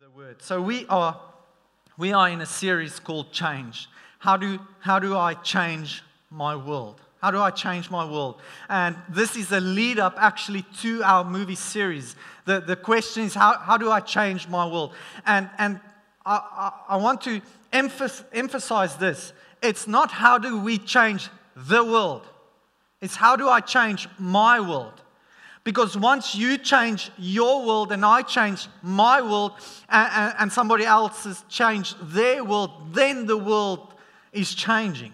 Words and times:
the 0.00 0.10
word. 0.10 0.40
So 0.40 0.62
we 0.62 0.86
are 0.86 1.20
we 1.96 2.12
are 2.12 2.28
in 2.28 2.40
a 2.40 2.46
series 2.46 3.00
called 3.00 3.32
Change. 3.32 3.88
How 4.20 4.36
do 4.36 4.60
how 4.78 5.00
do 5.00 5.16
I 5.16 5.34
change 5.34 6.04
my 6.30 6.54
world? 6.54 7.00
How 7.20 7.32
do 7.32 7.40
I 7.40 7.50
change 7.50 7.90
my 7.90 8.08
world? 8.08 8.40
And 8.68 8.96
this 9.08 9.34
is 9.34 9.50
a 9.50 9.58
lead 9.58 9.98
up 9.98 10.14
actually 10.16 10.62
to 10.82 11.02
our 11.02 11.24
movie 11.24 11.56
series. 11.56 12.14
The, 12.44 12.60
the 12.60 12.76
question 12.76 13.24
is, 13.24 13.34
how, 13.34 13.58
how 13.58 13.76
do 13.76 13.90
I 13.90 13.98
change 13.98 14.46
my 14.46 14.64
world? 14.64 14.94
And, 15.26 15.50
and 15.58 15.80
I, 16.24 16.72
I, 16.88 16.94
I 16.94 16.96
want 16.98 17.20
to 17.22 17.40
emphasize 17.72 18.96
this. 18.98 19.32
It's 19.64 19.88
not 19.88 20.12
how 20.12 20.38
do 20.38 20.60
we 20.60 20.78
change 20.78 21.28
the 21.56 21.82
world, 21.82 22.24
it's 23.00 23.16
how 23.16 23.34
do 23.34 23.48
I 23.48 23.60
change 23.60 24.08
my 24.16 24.60
world? 24.60 25.02
Because 25.64 25.96
once 25.96 26.34
you 26.34 26.56
change 26.56 27.10
your 27.18 27.66
world 27.66 27.92
and 27.92 28.04
I 28.04 28.22
change 28.22 28.68
my 28.82 29.20
world 29.20 29.52
and, 29.88 30.34
and, 30.38 30.52
somebody 30.52 30.84
else 30.84 31.24
has 31.24 31.44
changed 31.48 31.96
their 32.00 32.42
world, 32.42 32.94
then 32.94 33.26
the 33.26 33.36
world 33.36 33.92
is 34.32 34.54
changing. 34.54 35.12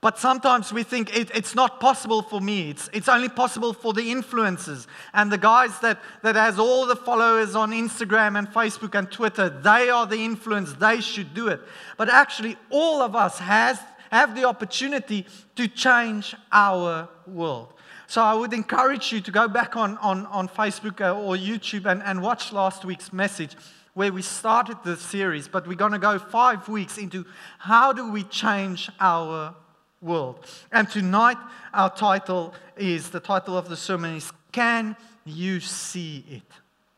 But 0.00 0.18
sometimes 0.18 0.72
we 0.72 0.82
think 0.82 1.14
it, 1.14 1.30
it's 1.34 1.54
not 1.54 1.78
possible 1.78 2.22
for 2.22 2.40
me. 2.40 2.70
It's, 2.70 2.88
it's 2.92 3.08
only 3.08 3.28
possible 3.28 3.74
for 3.74 3.92
the 3.92 4.10
influencers 4.10 4.86
and 5.12 5.30
the 5.30 5.36
guys 5.36 5.78
that, 5.80 6.00
that 6.22 6.36
has 6.36 6.58
all 6.58 6.86
the 6.86 6.96
followers 6.96 7.54
on 7.54 7.72
Instagram 7.72 8.38
and 8.38 8.48
Facebook 8.48 8.98
and 8.98 9.10
Twitter. 9.10 9.50
They 9.50 9.90
are 9.90 10.06
the 10.06 10.24
influence. 10.24 10.72
They 10.72 11.02
should 11.02 11.34
do 11.34 11.48
it. 11.48 11.60
But 11.98 12.08
actually, 12.08 12.56
all 12.70 13.02
of 13.02 13.14
us 13.14 13.38
has, 13.40 13.78
have 14.10 14.34
the 14.34 14.44
opportunity 14.44 15.26
to 15.56 15.68
change 15.68 16.34
our 16.50 17.06
world. 17.26 17.74
So 18.10 18.20
I 18.24 18.34
would 18.34 18.52
encourage 18.52 19.12
you 19.12 19.20
to 19.20 19.30
go 19.30 19.46
back 19.46 19.76
on, 19.76 19.96
on, 19.98 20.26
on 20.26 20.48
Facebook 20.48 21.00
uh, 21.00 21.16
or 21.16 21.36
YouTube 21.36 21.86
and, 21.86 22.02
and 22.02 22.20
watch 22.20 22.52
last 22.52 22.84
week's 22.84 23.12
message 23.12 23.54
where 23.94 24.12
we 24.12 24.20
started 24.20 24.78
the 24.82 24.96
series, 24.96 25.46
but 25.46 25.64
we're 25.64 25.76
going 25.76 25.92
to 25.92 25.98
go 26.00 26.18
five 26.18 26.68
weeks 26.68 26.98
into 26.98 27.24
how 27.60 27.92
do 27.92 28.10
we 28.10 28.24
change 28.24 28.90
our 28.98 29.54
world. 30.02 30.44
And 30.72 30.90
tonight, 30.90 31.36
our 31.72 31.88
title 31.88 32.52
is 32.76 33.10
the 33.10 33.20
title 33.20 33.56
of 33.56 33.68
the 33.68 33.76
sermon 33.76 34.16
is 34.16 34.32
Can 34.50 34.96
You 35.24 35.60
See 35.60 36.24
It? 36.28 36.52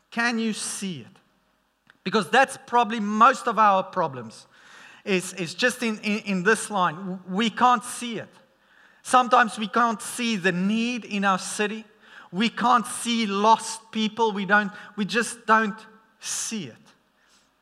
Can 0.09 0.39
you 0.39 0.51
see 0.51 1.01
it? 1.01 1.15
Because 2.03 2.27
that's 2.31 2.57
probably 2.65 2.99
most 2.99 3.47
of 3.47 3.59
our 3.59 3.83
problems, 3.83 4.47
is, 5.05 5.33
is 5.33 5.53
just 5.53 5.83
in, 5.83 5.99
in, 5.99 6.19
in 6.25 6.43
this 6.43 6.71
line. 6.71 7.19
We 7.29 7.51
can't 7.51 7.83
see 7.83 8.17
it. 8.17 8.29
Sometimes 9.03 9.59
we 9.59 9.67
can't 9.67 10.01
see 10.01 10.37
the 10.37 10.53
need 10.53 11.03
in 11.03 11.25
our 11.25 11.37
city. 11.37 11.83
We 12.31 12.49
can't 12.49 12.87
see 12.87 13.27
lost 13.27 13.91
people. 13.91 14.31
We, 14.31 14.45
don't, 14.45 14.71
we 14.95 15.05
just 15.05 15.45
don't 15.45 15.77
see 16.19 16.63
it. 16.65 16.75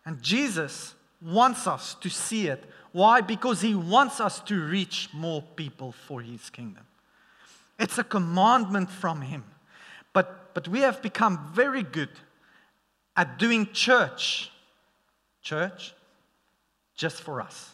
And 0.06 0.22
Jesus 0.22 0.94
wants 1.22 1.68
us 1.68 1.96
to 1.96 2.10
see 2.10 2.48
it. 2.48 2.64
Why? 2.92 3.22
Because 3.22 3.60
he 3.62 3.74
wants 3.74 4.20
us 4.20 4.40
to 4.42 4.56
reach 4.64 5.10
more 5.14 5.42
people 5.42 5.92
for 5.92 6.22
his 6.22 6.50
kingdom. 6.52 6.86
It's 7.80 7.98
a 7.98 8.04
commandment 8.04 8.92
from 8.92 9.22
him. 9.22 9.44
But, 10.14 10.54
but 10.54 10.68
we 10.68 10.82
have 10.82 11.02
become 11.02 11.52
very 11.54 11.84
good 11.84 12.10
at 13.18 13.40
doing 13.40 13.68
church. 13.74 14.52
Church, 15.42 15.96
just 16.96 17.22
for 17.22 17.42
us. 17.42 17.72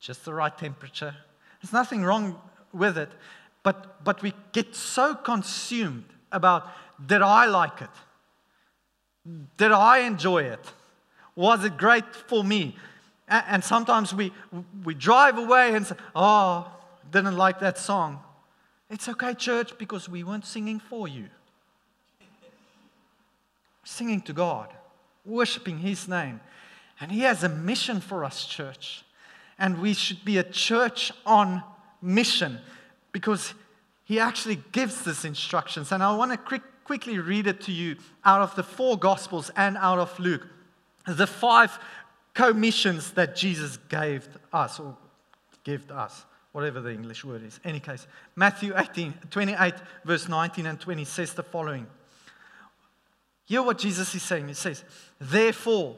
Just 0.00 0.24
the 0.26 0.34
right 0.34 0.56
temperature, 0.56 1.14
there's 1.62 1.72
nothing 1.72 2.02
wrong 2.02 2.40
with 2.72 2.98
it, 2.98 3.10
but, 3.62 4.04
but 4.04 4.20
we 4.20 4.34
get 4.52 4.74
so 4.74 5.14
consumed 5.14 6.04
about 6.32 6.68
did 7.04 7.22
I 7.22 7.46
like 7.46 7.80
it? 7.80 7.90
Did 9.56 9.70
I 9.70 10.00
enjoy 10.00 10.44
it? 10.44 10.72
Was 11.36 11.64
it 11.64 11.76
great 11.76 12.04
for 12.14 12.42
me? 12.42 12.76
And 13.28 13.62
sometimes 13.62 14.12
we, 14.12 14.32
we 14.84 14.94
drive 14.94 15.38
away 15.38 15.74
and 15.74 15.86
say, 15.86 15.94
Oh, 16.14 16.70
didn't 17.10 17.36
like 17.36 17.60
that 17.60 17.78
song. 17.78 18.20
It's 18.90 19.08
okay, 19.08 19.32
church, 19.34 19.78
because 19.78 20.08
we 20.08 20.22
weren't 20.22 20.44
singing 20.44 20.80
for 20.80 21.08
you. 21.08 21.28
Singing 23.84 24.20
to 24.22 24.32
God, 24.32 24.68
worshiping 25.24 25.78
His 25.78 26.08
name. 26.08 26.40
And 27.00 27.10
He 27.10 27.20
has 27.20 27.42
a 27.44 27.48
mission 27.48 28.00
for 28.00 28.24
us, 28.24 28.44
church 28.44 29.04
and 29.62 29.80
we 29.80 29.94
should 29.94 30.24
be 30.24 30.38
a 30.38 30.42
church 30.42 31.12
on 31.24 31.62
mission 32.02 32.58
because 33.12 33.54
he 34.02 34.18
actually 34.18 34.58
gives 34.72 35.04
this 35.04 35.24
instructions. 35.24 35.92
And 35.92 36.02
I 36.02 36.14
want 36.16 36.32
to 36.32 36.36
quick, 36.36 36.62
quickly 36.82 37.20
read 37.20 37.46
it 37.46 37.60
to 37.62 37.72
you 37.72 37.96
out 38.24 38.40
of 38.40 38.56
the 38.56 38.64
four 38.64 38.98
Gospels 38.98 39.52
and 39.56 39.76
out 39.76 40.00
of 40.00 40.18
Luke. 40.18 40.48
The 41.06 41.28
five 41.28 41.78
commissions 42.34 43.12
that 43.12 43.36
Jesus 43.36 43.76
gave 43.88 44.28
us, 44.52 44.80
or 44.80 44.96
gave 45.62 45.88
us, 45.92 46.24
whatever 46.50 46.80
the 46.80 46.90
English 46.90 47.24
word 47.24 47.44
is. 47.44 47.60
Any 47.64 47.78
case, 47.78 48.08
Matthew 48.34 48.74
18, 48.76 49.14
28, 49.30 49.74
verse 50.04 50.28
19 50.28 50.66
and 50.66 50.80
20 50.80 51.04
says 51.04 51.34
the 51.34 51.44
following. 51.44 51.86
Hear 53.44 53.62
what 53.62 53.78
Jesus 53.78 54.12
is 54.12 54.24
saying. 54.24 54.48
He 54.48 54.54
says, 54.54 54.82
Therefore, 55.20 55.94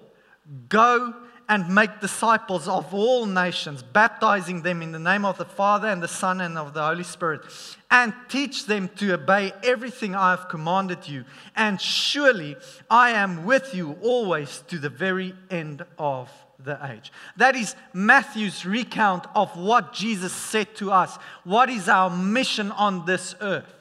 go 0.69 1.15
and 1.49 1.75
make 1.75 2.01
disciples 2.01 2.69
of 2.69 2.93
all 2.95 3.27
nations, 3.27 3.83
baptizing 3.83 4.63
them 4.63 4.83
in 4.83 4.93
the 4.93 4.99
name 4.99 5.25
of 5.25 5.39
the 5.39 5.45
Father 5.45 5.89
and 5.89 6.03
the 6.03 6.09
Son 6.09 6.41
and 6.41 6.57
of 6.57 6.75
the 6.75 6.83
Holy 6.83 7.05
Spirit, 7.05 7.43
and 7.91 8.15
teach 8.29 8.67
them 8.67 8.89
to 8.97 9.15
obey 9.15 9.53
everything 9.63 10.15
I 10.15 10.31
have 10.31 10.49
commanded 10.49 11.07
you. 11.07 11.25
And 11.55 11.81
surely 11.81 12.57
I 12.91 13.11
am 13.11 13.45
with 13.45 13.75
you 13.75 13.97
always 14.03 14.63
to 14.69 14.79
the 14.79 14.89
very 14.89 15.35
end 15.51 15.85
of 15.99 16.31
the 16.59 16.79
age. 16.87 17.13
That 17.37 17.57
is 17.57 17.77
Matthew's 17.93 18.65
recount 18.65 19.27
of 19.35 19.57
what 19.57 19.93
Jesus 19.93 20.33
said 20.33 20.75
to 20.77 20.91
us. 20.93 21.19
What 21.45 21.69
is 21.69 21.89
our 21.89 22.11
mission 22.11 22.73
on 22.73 23.05
this 23.07 23.35
earth? 23.41 23.73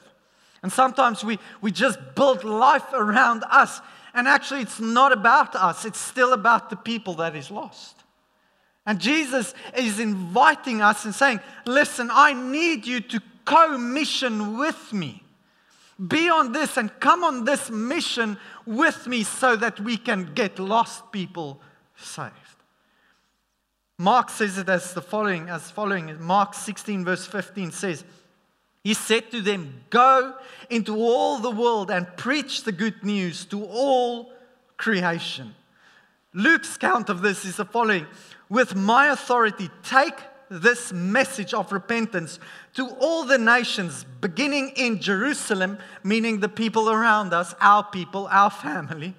And 0.62 0.72
sometimes 0.72 1.22
we, 1.22 1.38
we 1.60 1.70
just 1.70 1.98
build 2.14 2.42
life 2.42 2.86
around 2.92 3.44
us 3.50 3.80
and 4.14 4.28
actually, 4.28 4.60
it's 4.60 4.80
not 4.80 5.12
about 5.12 5.56
us, 5.56 5.84
it's 5.84 5.98
still 5.98 6.32
about 6.32 6.70
the 6.70 6.76
people 6.76 7.14
that 7.14 7.34
is 7.34 7.50
lost. 7.50 7.96
And 8.86 9.00
Jesus 9.00 9.54
is 9.76 9.98
inviting 9.98 10.82
us 10.82 11.04
and 11.04 11.14
saying, 11.14 11.40
Listen, 11.66 12.10
I 12.12 12.32
need 12.32 12.86
you 12.86 13.00
to 13.00 13.20
co 13.44 13.76
mission 13.76 14.58
with 14.58 14.92
me. 14.92 15.22
Be 16.08 16.28
on 16.28 16.52
this 16.52 16.76
and 16.76 16.90
come 17.00 17.24
on 17.24 17.44
this 17.44 17.70
mission 17.70 18.36
with 18.66 19.06
me 19.06 19.22
so 19.22 19.56
that 19.56 19.80
we 19.80 19.96
can 19.96 20.34
get 20.34 20.58
lost 20.58 21.12
people 21.12 21.60
saved. 21.96 22.32
Mark 23.98 24.28
says 24.28 24.58
it 24.58 24.68
as 24.68 24.92
the 24.92 25.02
following, 25.02 25.48
as 25.48 25.70
following. 25.70 26.20
Mark 26.20 26.54
16, 26.54 27.04
verse 27.04 27.26
15 27.26 27.70
says, 27.70 28.04
he 28.84 28.92
said 28.92 29.30
to 29.30 29.40
them, 29.40 29.82
Go 29.88 30.34
into 30.68 30.94
all 30.94 31.38
the 31.38 31.50
world 31.50 31.90
and 31.90 32.06
preach 32.16 32.62
the 32.62 32.72
good 32.72 33.02
news 33.02 33.46
to 33.46 33.64
all 33.64 34.30
creation. 34.76 35.54
Luke's 36.34 36.76
count 36.76 37.08
of 37.08 37.22
this 37.22 37.46
is 37.46 37.56
the 37.56 37.64
following 37.64 38.06
With 38.50 38.76
my 38.76 39.08
authority, 39.08 39.70
take 39.82 40.14
this 40.50 40.92
message 40.92 41.54
of 41.54 41.72
repentance 41.72 42.38
to 42.74 42.86
all 43.00 43.24
the 43.24 43.38
nations, 43.38 44.04
beginning 44.20 44.72
in 44.76 45.00
Jerusalem, 45.00 45.78
meaning 46.02 46.40
the 46.40 46.48
people 46.50 46.90
around 46.90 47.32
us, 47.32 47.54
our 47.60 47.84
people, 47.84 48.28
our 48.30 48.50
family. 48.50 49.14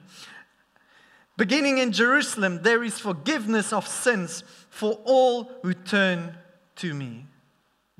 Beginning 1.37 1.79
in 1.79 1.91
Jerusalem, 1.91 2.61
there 2.61 2.83
is 2.83 2.99
forgiveness 2.99 3.73
of 3.73 3.87
sins 3.87 4.43
for 4.69 4.99
all 5.05 5.51
who 5.63 5.73
turn 5.73 6.37
to 6.77 6.93
me. 6.93 7.25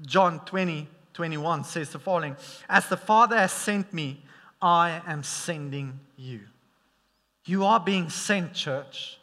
John 0.02 0.40
20, 0.46 0.88
21 1.16 1.64
says 1.64 1.90
the 1.92 2.00
following 2.00 2.36
As 2.68 2.88
the 2.90 2.98
Father 2.98 3.38
has 3.38 3.54
sent 3.54 3.94
me, 3.94 4.22
I 4.62 5.02
am 5.08 5.24
sending 5.24 6.02
you. 6.18 6.42
You 7.46 7.64
are 7.64 7.80
being 7.80 8.10
sent, 8.10 8.54
church. 8.54 9.18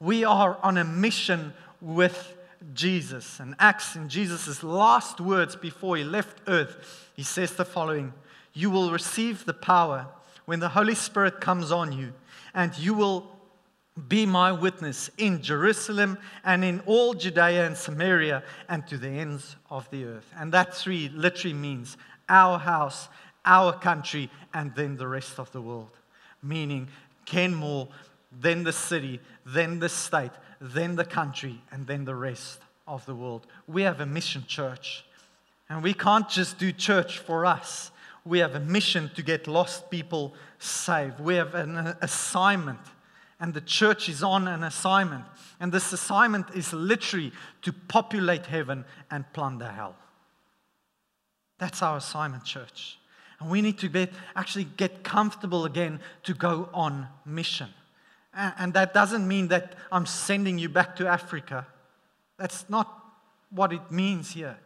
We 0.00 0.24
are 0.24 0.58
on 0.62 0.76
a 0.76 0.84
mission 0.84 1.52
with 1.80 2.36
Jesus. 2.74 3.38
And 3.38 3.54
Acts, 3.60 3.94
in 3.94 4.08
Jesus' 4.08 4.64
last 4.64 5.20
words 5.20 5.54
before 5.54 5.96
he 5.96 6.02
left 6.02 6.40
earth, 6.48 7.10
he 7.14 7.22
says 7.22 7.54
the 7.54 7.64
following 7.64 8.12
You 8.52 8.70
will 8.70 8.90
receive 8.90 9.44
the 9.44 9.54
power 9.54 10.08
when 10.46 10.58
the 10.58 10.70
Holy 10.70 10.96
Spirit 10.96 11.40
comes 11.40 11.70
on 11.70 11.92
you, 11.92 12.12
and 12.54 12.76
you 12.76 12.92
will 12.92 13.39
be 14.08 14.26
my 14.26 14.52
witness 14.52 15.10
in 15.18 15.42
Jerusalem 15.42 16.18
and 16.44 16.64
in 16.64 16.80
all 16.86 17.14
Judea 17.14 17.66
and 17.66 17.76
Samaria 17.76 18.42
and 18.68 18.86
to 18.86 18.98
the 18.98 19.08
ends 19.08 19.56
of 19.70 19.88
the 19.90 20.04
earth. 20.04 20.32
And 20.38 20.52
that 20.52 20.74
three 20.74 21.10
literally 21.14 21.54
means 21.54 21.96
our 22.28 22.58
house, 22.58 23.08
our 23.44 23.72
country, 23.72 24.30
and 24.54 24.74
then 24.74 24.96
the 24.96 25.08
rest 25.08 25.38
of 25.38 25.50
the 25.52 25.60
world. 25.60 25.90
Meaning 26.42 26.88
Kenmore, 27.26 27.88
then 28.40 28.64
the 28.64 28.72
city, 28.72 29.20
then 29.44 29.78
the 29.78 29.88
state, 29.88 30.32
then 30.60 30.96
the 30.96 31.04
country, 31.04 31.60
and 31.70 31.86
then 31.86 32.04
the 32.04 32.14
rest 32.14 32.60
of 32.86 33.04
the 33.06 33.14
world. 33.14 33.46
We 33.66 33.82
have 33.82 34.00
a 34.00 34.06
mission 34.06 34.44
church. 34.46 35.04
And 35.68 35.82
we 35.82 35.94
can't 35.94 36.28
just 36.28 36.58
do 36.58 36.72
church 36.72 37.18
for 37.18 37.46
us. 37.46 37.92
We 38.24 38.40
have 38.40 38.56
a 38.56 38.60
mission 38.60 39.10
to 39.14 39.22
get 39.22 39.46
lost 39.46 39.90
people 39.90 40.34
saved. 40.58 41.20
We 41.20 41.36
have 41.36 41.54
an 41.54 41.96
assignment, 42.02 42.80
and 43.40 43.54
the 43.54 43.60
church 43.62 44.08
is 44.08 44.22
on 44.22 44.46
an 44.46 44.62
assignment. 44.62 45.24
And 45.58 45.72
this 45.72 45.92
assignment 45.92 46.50
is 46.54 46.72
literally 46.72 47.32
to 47.62 47.72
populate 47.72 48.46
heaven 48.46 48.84
and 49.10 49.24
plunder 49.32 49.68
hell. 49.68 49.96
That's 51.58 51.82
our 51.82 51.96
assignment, 51.96 52.44
church. 52.44 52.98
And 53.40 53.50
we 53.50 53.62
need 53.62 53.78
to 53.78 53.88
get, 53.88 54.12
actually 54.36 54.64
get 54.64 55.02
comfortable 55.02 55.64
again 55.64 56.00
to 56.24 56.34
go 56.34 56.68
on 56.74 57.08
mission. 57.24 57.68
And 58.34 58.74
that 58.74 58.94
doesn't 58.94 59.26
mean 59.26 59.48
that 59.48 59.74
I'm 59.90 60.06
sending 60.06 60.58
you 60.58 60.68
back 60.68 60.96
to 60.96 61.08
Africa. 61.08 61.66
That's 62.38 62.68
not 62.68 62.88
what 63.50 63.72
it 63.72 63.90
means 63.90 64.32
here. 64.32 64.58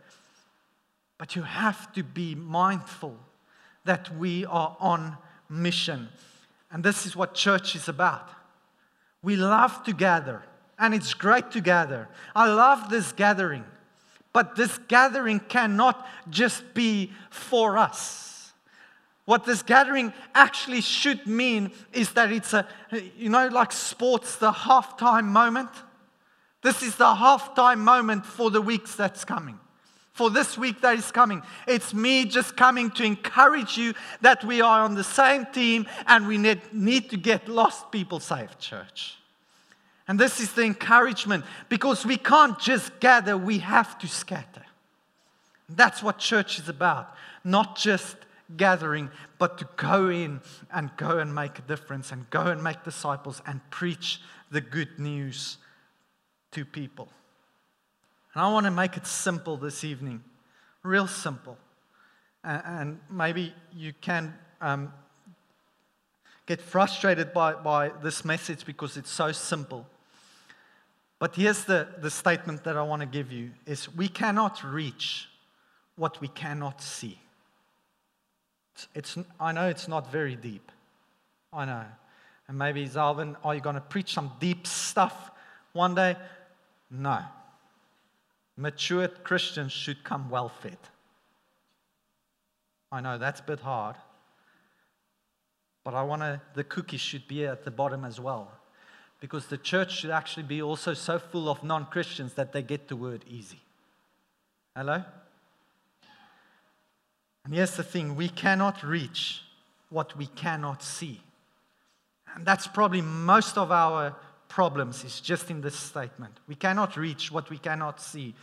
But 1.17 1.37
you 1.37 1.43
have 1.43 1.93
to 1.93 2.03
be 2.03 2.35
mindful 2.35 3.17
that 3.85 4.15
we 4.17 4.45
are 4.47 4.77
on 4.81 5.17
mission. 5.49 6.09
And 6.71 6.83
this 6.83 7.07
is 7.07 7.15
what 7.15 7.35
church 7.35 7.77
is 7.77 7.89
about. 7.89 8.29
We 9.25 9.37
love 9.37 9.83
to 9.85 9.95
gather, 9.95 10.43
and 10.79 10.95
it's 10.95 11.15
great 11.15 11.51
to 11.53 11.63
gather. 11.63 12.09
I 12.37 12.47
love 12.47 12.91
this 12.91 13.11
gathering, 13.13 13.65
but 14.35 14.55
this 14.55 14.79
gathering 14.87 15.41
cannot 15.41 16.07
just 16.29 16.75
be 16.75 17.11
for 17.31 17.79
us. 17.79 18.53
What 19.25 19.47
this 19.47 19.63
gathering 19.63 20.13
actually 20.35 20.83
should 20.83 21.27
mean 21.27 21.73
is 21.95 22.13
that 22.13 22.31
it's 22.31 22.53
a, 22.53 22.69
you 23.17 23.31
know, 23.31 23.49
like 23.49 23.73
sports, 23.73 24.37
the 24.37 24.53
halftime 24.53 25.25
moment. 25.25 25.71
This 26.63 26.83
is 26.83 26.97
the 26.97 27.15
halftime 27.15 27.79
moment 27.79 28.27
for 28.27 28.51
the 28.51 28.61
weeks 28.61 28.95
that's 28.95 29.25
coming 29.25 29.59
for 30.15 30.31
this 30.31 30.57
week 30.57 30.81
that 30.81 30.97
is 30.97 31.11
coming. 31.11 31.43
It's 31.67 31.93
me 31.93 32.25
just 32.25 32.57
coming 32.57 32.91
to 32.93 33.05
encourage 33.05 33.77
you 33.77 33.95
that 34.23 34.45
we 34.45 34.61
are 34.63 34.81
on 34.83 34.95
the 34.95 35.05
same 35.05 35.45
team 35.47 35.87
and 36.07 36.27
we 36.27 36.39
need, 36.39 37.11
to 37.11 37.17
get 37.17 37.49
lost 37.49 37.91
people 37.91 38.21
saved, 38.21 38.59
church. 38.61 39.17
And 40.07 40.19
this 40.19 40.41
is 40.41 40.53
the 40.53 40.63
encouragement 40.63 41.45
because 41.69 42.07
we 42.07 42.17
can't 42.17 42.59
just 42.61 42.99
gather, 43.01 43.37
we 43.37 43.59
have 43.59 43.99
to 43.99 44.07
scatter. 44.07 44.65
That's 45.69 46.03
what 46.03 46.19
church 46.19 46.61
is 46.61 46.69
about. 46.69 47.13
Not 47.43 47.77
just 47.77 48.17
gathering, 48.57 49.11
but 49.39 49.59
to 49.59 49.69
go 49.77 50.11
in 50.11 50.41
and 50.73 50.91
go 50.97 51.19
and 51.19 51.35
make 51.35 51.59
a 51.59 51.63
difference 51.63 52.13
and 52.13 52.31
go 52.31 52.43
and 52.43 52.63
make 52.63 52.85
disciples 52.85 53.43
and 53.47 53.61
preach 53.71 54.21
the 54.51 54.61
good 54.61 55.01
news 55.01 55.57
to 56.53 56.65
people. 56.65 57.09
And 58.35 58.43
I 58.43 58.53
want 58.53 58.67
to 58.67 58.71
make 58.71 58.97
it 58.97 59.07
simple 59.07 59.57
this 59.57 59.85
evening, 59.85 60.23
real 60.83 61.07
simple. 61.07 61.57
And 62.43 63.01
maybe 63.09 63.55
you 63.73 63.93
can 64.01 64.35
um, 64.61 64.93
get 66.47 66.61
frustrated 66.61 67.33
by, 67.33 67.55
by 67.55 67.91
this 68.03 68.25
message 68.25 68.67
because 68.67 68.97
it's 68.97 69.11
so 69.11 69.33
simple. 69.33 69.87
But 71.19 71.37
here's 71.37 71.65
the, 71.65 71.89
the 71.99 72.11
statement 72.11 72.65
that 72.65 72.77
I 72.77 72.83
want 72.83 73.01
to 73.01 73.07
give 73.07 73.33
you 73.33 73.53
is 73.67 73.95
we 73.95 74.09
cannot 74.09 74.63
reach 74.65 75.29
what 75.97 76.21
we 76.21 76.29
cannot 76.29 76.83
see. 76.83 77.19
It's, 78.75 78.89
it's, 78.95 79.19
I 79.39 79.53
know 79.53 79.69
it's 79.69 79.87
not 79.87 80.11
very 80.11 80.35
deep. 80.35 80.73
I 81.53 81.65
know. 81.65 81.85
And 82.49 82.59
maybe, 82.59 82.87
Zalvin, 82.87 83.37
are 83.45 83.55
you 83.55 83.61
going 83.61 83.77
to 83.77 83.81
preach 83.81 84.13
some 84.13 84.33
deep 84.41 84.67
stuff 84.67 85.31
one 85.73 85.95
day? 85.95 86.17
No. 86.91 87.21
Matured 88.57 89.25
Christians 89.25 89.73
should 89.73 90.05
come 90.05 90.31
well 90.31 90.49
fed. 90.49 90.79
I 92.93 93.01
know 93.01 93.19
that's 93.19 93.41
a 93.41 93.45
bit 93.45 93.61
hard, 93.61 93.97
but 95.83 95.95
I 95.95 96.03
want 96.03 96.23
to, 96.23 96.41
the 96.55 96.63
cookies 96.63 97.01
should 97.01 97.27
be 97.27 97.45
at 97.45 97.65
the 97.65 97.71
bottom 97.71 98.05
as 98.05 98.21
well. 98.21 98.53
Because 99.21 99.47
the 99.47 99.59
church 99.59 99.99
should 99.99 100.11
actually 100.11 100.45
be 100.45 100.63
also 100.63 100.95
so 100.95 101.19
full 101.19 101.49
of 101.49 101.65
non 101.65 101.87
Christians 101.87 102.35
that 102.35 102.53
they 102.53 102.63
get 102.63 102.89
the 102.89 102.97
word 102.97 103.25
easy. 103.29 103.61
Hello? 104.77 105.03
And 107.45 107.55
here's 107.55 107.77
the 107.77 107.83
thing 107.83 108.17
we 108.17 108.29
cannot 108.29 108.83
reach 108.83 109.43
what 109.91 110.17
we 110.17 110.27
cannot 110.27 110.83
see. 110.83 111.21
And 112.35 112.45
that's 112.45 112.67
probably 112.67 113.01
most 113.01 113.57
of 113.57 113.71
our 113.71 114.17
problems 114.55 115.03
is 115.03 115.21
just 115.21 115.51
in 115.51 115.61
this 115.61 115.75
statement. 115.75 116.33
We 116.47 116.55
cannot 116.55 116.97
reach 116.97 117.33
what 117.33 117.51
we 117.51 117.59
cannot 117.59 118.01
see. 118.01 118.37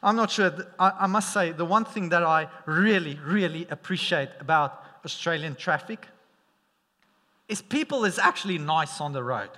I'm 0.00 0.14
not 0.14 0.30
sure, 0.30 0.52
I 0.78 1.08
must 1.08 1.32
say, 1.32 1.50
the 1.50 1.64
one 1.64 1.84
thing 1.84 2.10
that 2.10 2.22
I 2.22 2.46
really, 2.66 3.18
really 3.24 3.66
appreciate 3.68 4.28
about 4.38 4.80
Australian 5.04 5.56
traffic 5.56 6.06
is 7.48 7.62
people 7.62 8.04
is 8.04 8.16
actually 8.16 8.58
nice 8.58 9.00
on 9.00 9.12
the 9.12 9.24
road. 9.24 9.50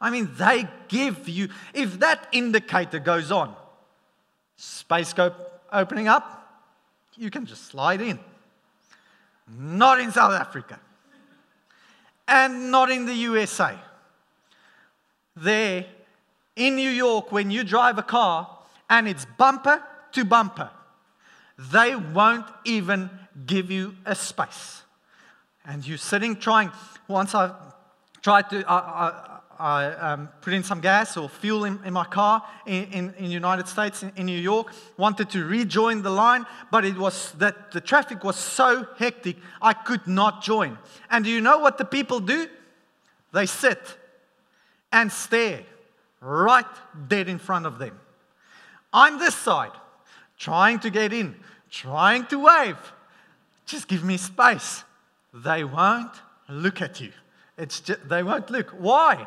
I 0.00 0.10
mean, 0.10 0.30
they 0.38 0.68
give 0.86 1.28
you, 1.28 1.48
if 1.74 1.98
that 1.98 2.28
indicator 2.30 3.00
goes 3.00 3.32
on, 3.32 3.56
space 4.54 5.08
scope 5.08 5.34
opening 5.72 6.06
up, 6.06 6.24
you 7.16 7.30
can 7.30 7.46
just 7.46 7.66
slide 7.66 8.00
in. 8.00 8.20
Not 9.58 9.98
in 9.98 10.12
South 10.12 10.40
Africa. 10.40 10.78
And 12.28 12.70
not 12.70 12.92
in 12.92 13.06
the 13.06 13.14
USA 13.14 13.76
there 15.36 15.86
in 16.56 16.76
New 16.76 16.90
York 16.90 17.32
when 17.32 17.50
you 17.50 17.64
drive 17.64 17.98
a 17.98 18.02
car 18.02 18.58
and 18.90 19.08
it's 19.08 19.24
bumper 19.38 19.82
to 20.12 20.24
bumper. 20.24 20.70
They 21.70 21.96
won't 21.96 22.46
even 22.64 23.10
give 23.46 23.70
you 23.70 23.96
a 24.04 24.14
space. 24.14 24.82
And 25.64 25.86
you're 25.86 25.98
sitting 25.98 26.36
trying, 26.36 26.70
once 27.08 27.34
I 27.34 27.54
tried 28.20 28.50
to, 28.50 28.64
I, 28.68 28.78
I, 28.78 29.38
I 29.58 30.12
um, 30.12 30.28
put 30.40 30.52
in 30.52 30.64
some 30.64 30.80
gas 30.80 31.16
or 31.16 31.28
fuel 31.28 31.64
in, 31.64 31.78
in 31.84 31.92
my 31.92 32.04
car 32.04 32.44
in, 32.66 33.14
in, 33.16 33.30
United 33.30 33.68
States, 33.68 34.02
in, 34.02 34.12
in 34.16 34.26
New 34.26 34.38
York, 34.38 34.72
wanted 34.96 35.30
to 35.30 35.44
rejoin 35.44 36.02
the 36.02 36.10
line, 36.10 36.46
but 36.70 36.84
it 36.84 36.98
was 36.98 37.32
that 37.32 37.70
the 37.70 37.80
traffic 37.80 38.24
was 38.24 38.36
so 38.36 38.86
hectic, 38.98 39.36
I 39.60 39.72
could 39.72 40.06
not 40.06 40.42
join. 40.42 40.78
And 41.10 41.24
do 41.24 41.30
you 41.30 41.40
know 41.40 41.58
what 41.58 41.78
the 41.78 41.84
people 41.84 42.18
do? 42.18 42.48
They 43.32 43.46
sit 43.46 43.78
and 44.92 45.10
stare 45.10 45.62
right 46.20 46.66
dead 47.08 47.28
in 47.28 47.38
front 47.38 47.66
of 47.66 47.78
them. 47.78 47.98
I'm 48.92 49.18
this 49.18 49.34
side, 49.34 49.72
trying 50.38 50.78
to 50.80 50.90
get 50.90 51.12
in, 51.12 51.34
trying 51.70 52.26
to 52.26 52.44
wave. 52.44 52.78
Just 53.66 53.88
give 53.88 54.04
me 54.04 54.16
space. 54.16 54.84
They 55.32 55.64
won't 55.64 56.12
look 56.48 56.82
at 56.82 57.00
you. 57.00 57.12
It's 57.56 57.80
just, 57.80 58.08
they 58.08 58.22
won't 58.22 58.50
look. 58.50 58.70
Why? 58.70 59.26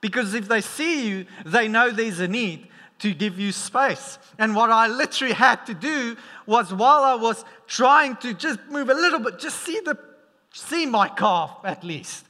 Because 0.00 0.34
if 0.34 0.48
they 0.48 0.60
see 0.60 1.08
you, 1.08 1.26
they 1.44 1.68
know 1.68 1.90
there's 1.90 2.20
a 2.20 2.28
need 2.28 2.68
to 3.00 3.12
give 3.12 3.38
you 3.38 3.52
space. 3.52 4.18
And 4.38 4.54
what 4.54 4.70
I 4.70 4.86
literally 4.86 5.34
had 5.34 5.64
to 5.66 5.74
do 5.74 6.16
was 6.46 6.72
while 6.72 7.02
I 7.02 7.14
was 7.14 7.44
trying 7.66 8.16
to 8.16 8.32
just 8.32 8.60
move 8.68 8.88
a 8.88 8.94
little 8.94 9.18
bit, 9.18 9.38
just 9.38 9.60
see 9.60 9.80
the 9.84 9.98
see 10.52 10.86
my 10.86 11.08
calf 11.08 11.58
at 11.64 11.82
least. 11.82 12.26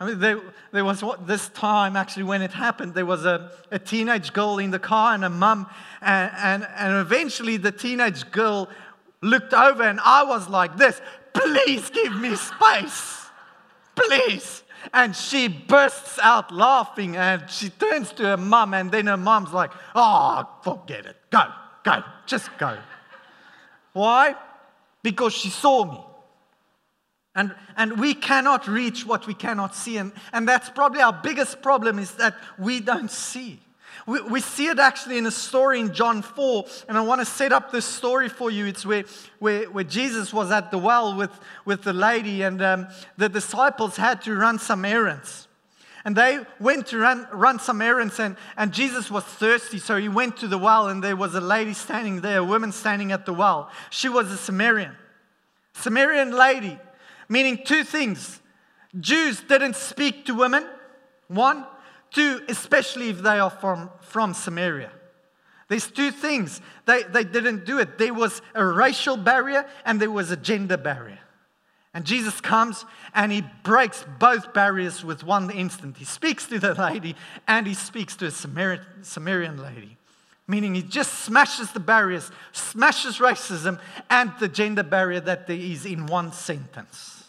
I 0.00 0.06
mean, 0.06 0.18
there, 0.18 0.40
there 0.72 0.84
was 0.84 1.02
what, 1.02 1.26
this 1.26 1.48
time 1.50 1.96
actually 1.96 2.24
when 2.24 2.42
it 2.42 2.52
happened, 2.52 2.94
there 2.94 3.06
was 3.06 3.24
a, 3.24 3.52
a 3.70 3.78
teenage 3.78 4.32
girl 4.32 4.58
in 4.58 4.70
the 4.70 4.78
car 4.78 5.14
and 5.14 5.24
a 5.24 5.30
mum, 5.30 5.68
and, 6.00 6.32
and, 6.36 6.68
and 6.76 6.96
eventually 6.96 7.56
the 7.56 7.72
teenage 7.72 8.30
girl 8.30 8.68
looked 9.20 9.54
over 9.54 9.82
and 9.82 10.00
I 10.00 10.24
was 10.24 10.48
like 10.48 10.76
this 10.76 11.00
please 11.34 11.90
give 11.90 12.14
me 12.16 12.36
space, 12.36 13.26
please. 13.94 14.62
And 14.92 15.14
she 15.16 15.48
bursts 15.48 16.18
out 16.22 16.52
laughing 16.52 17.16
and 17.16 17.50
she 17.50 17.70
turns 17.70 18.12
to 18.12 18.22
her 18.22 18.36
mum, 18.36 18.74
and 18.74 18.90
then 18.90 19.06
her 19.06 19.16
mum's 19.16 19.52
like, 19.52 19.72
oh, 19.94 20.48
forget 20.62 21.06
it, 21.06 21.16
go, 21.30 21.44
go, 21.82 22.02
just 22.26 22.50
go. 22.58 22.78
Why? 23.92 24.34
Because 25.02 25.32
she 25.32 25.48
saw 25.48 25.84
me. 25.84 26.00
And, 27.34 27.54
and 27.76 27.98
we 27.98 28.14
cannot 28.14 28.68
reach 28.68 29.04
what 29.04 29.26
we 29.26 29.34
cannot 29.34 29.74
see. 29.74 29.96
And, 29.96 30.12
and 30.32 30.46
that's 30.46 30.70
probably 30.70 31.00
our 31.00 31.12
biggest 31.12 31.62
problem 31.62 31.98
is 31.98 32.12
that 32.12 32.36
we 32.58 32.80
don't 32.80 33.10
see. 33.10 33.60
We, 34.06 34.20
we 34.20 34.40
see 34.40 34.66
it 34.66 34.78
actually 34.78 35.18
in 35.18 35.26
a 35.26 35.30
story 35.30 35.80
in 35.80 35.92
John 35.92 36.22
4. 36.22 36.64
And 36.88 36.96
I 36.96 37.00
want 37.00 37.20
to 37.20 37.24
set 37.24 37.52
up 37.52 37.72
this 37.72 37.84
story 37.84 38.28
for 38.28 38.50
you. 38.50 38.66
It's 38.66 38.86
where, 38.86 39.04
where, 39.40 39.64
where 39.70 39.84
Jesus 39.84 40.32
was 40.32 40.50
at 40.52 40.70
the 40.70 40.78
well 40.78 41.16
with, 41.16 41.32
with 41.64 41.82
the 41.82 41.92
lady, 41.92 42.42
and 42.42 42.62
um, 42.62 42.88
the 43.16 43.28
disciples 43.28 43.96
had 43.96 44.22
to 44.22 44.34
run 44.34 44.58
some 44.58 44.84
errands. 44.84 45.48
And 46.04 46.14
they 46.14 46.40
went 46.60 46.88
to 46.88 46.98
run, 46.98 47.26
run 47.32 47.58
some 47.58 47.80
errands, 47.80 48.20
and, 48.20 48.36
and 48.58 48.72
Jesus 48.72 49.10
was 49.10 49.24
thirsty, 49.24 49.78
so 49.78 49.96
he 49.96 50.08
went 50.08 50.36
to 50.38 50.48
the 50.48 50.58
well, 50.58 50.88
and 50.88 51.02
there 51.02 51.16
was 51.16 51.34
a 51.34 51.40
lady 51.40 51.72
standing 51.72 52.20
there, 52.20 52.40
a 52.40 52.44
woman 52.44 52.72
standing 52.72 53.10
at 53.10 53.24
the 53.24 53.32
well. 53.32 53.70
She 53.88 54.10
was 54.10 54.30
a 54.30 54.36
Samaritan. 54.36 54.94
Samaritan 55.72 56.30
lady 56.36 56.78
meaning 57.34 57.58
two 57.64 57.82
things. 57.82 58.40
Jews 59.00 59.40
didn't 59.40 59.74
speak 59.74 60.26
to 60.26 60.34
women, 60.34 60.64
one. 61.26 61.66
Two, 62.12 62.40
especially 62.48 63.08
if 63.08 63.22
they 63.22 63.40
are 63.40 63.50
from, 63.50 63.90
from 64.00 64.34
Samaria. 64.34 64.92
There's 65.68 65.90
two 65.90 66.12
things. 66.12 66.60
They, 66.86 67.02
they 67.02 67.24
didn't 67.24 67.64
do 67.64 67.80
it. 67.80 67.98
There 67.98 68.14
was 68.14 68.40
a 68.54 68.64
racial 68.64 69.16
barrier 69.16 69.66
and 69.84 70.00
there 70.00 70.12
was 70.12 70.30
a 70.30 70.36
gender 70.36 70.76
barrier. 70.76 71.18
And 71.92 72.04
Jesus 72.04 72.40
comes 72.40 72.84
and 73.16 73.32
he 73.32 73.42
breaks 73.64 74.04
both 74.20 74.54
barriers 74.54 75.04
with 75.04 75.24
one 75.24 75.50
instant. 75.50 75.96
He 75.96 76.04
speaks 76.04 76.46
to 76.46 76.60
the 76.60 76.74
lady 76.74 77.16
and 77.48 77.66
he 77.66 77.74
speaks 77.74 78.14
to 78.16 78.26
a 78.26 78.30
Samaritan, 78.30 79.02
Samaritan 79.02 79.60
lady, 79.60 79.96
meaning 80.46 80.76
he 80.76 80.82
just 80.82 81.24
smashes 81.24 81.72
the 81.72 81.80
barriers, 81.80 82.30
smashes 82.52 83.18
racism 83.18 83.80
and 84.08 84.32
the 84.38 84.46
gender 84.46 84.84
barrier 84.84 85.18
that 85.18 85.48
there 85.48 85.56
is 85.56 85.84
in 85.84 86.06
one 86.06 86.32
sentence. 86.32 87.23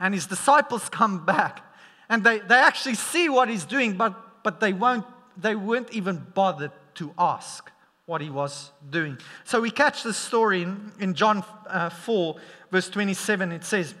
And 0.00 0.14
his 0.14 0.26
disciples 0.26 0.88
come 0.88 1.24
back 1.24 1.64
and 2.08 2.24
they, 2.24 2.38
they 2.38 2.56
actually 2.56 2.94
see 2.94 3.28
what 3.28 3.48
he's 3.48 3.64
doing, 3.64 3.96
but, 3.96 4.42
but 4.42 4.60
they, 4.60 4.72
won't, 4.72 5.04
they 5.36 5.54
weren't 5.54 5.92
even 5.92 6.26
bothered 6.34 6.72
to 6.94 7.12
ask 7.18 7.70
what 8.06 8.20
he 8.20 8.30
was 8.30 8.70
doing. 8.88 9.18
So 9.44 9.60
we 9.60 9.70
catch 9.70 10.02
this 10.02 10.16
story 10.16 10.62
in, 10.62 10.92
in 10.98 11.14
John 11.14 11.44
uh, 11.66 11.90
4, 11.90 12.36
verse 12.70 12.88
27. 12.88 13.52
It 13.52 13.64
says, 13.64 13.94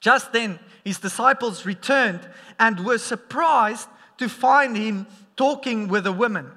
Just 0.00 0.32
then 0.32 0.58
his 0.84 0.98
disciples 0.98 1.66
returned 1.66 2.26
and 2.58 2.84
were 2.84 2.98
surprised 2.98 3.88
to 4.18 4.28
find 4.28 4.76
him 4.76 5.06
talking 5.36 5.88
with 5.88 6.06
a 6.06 6.12
woman. 6.12 6.50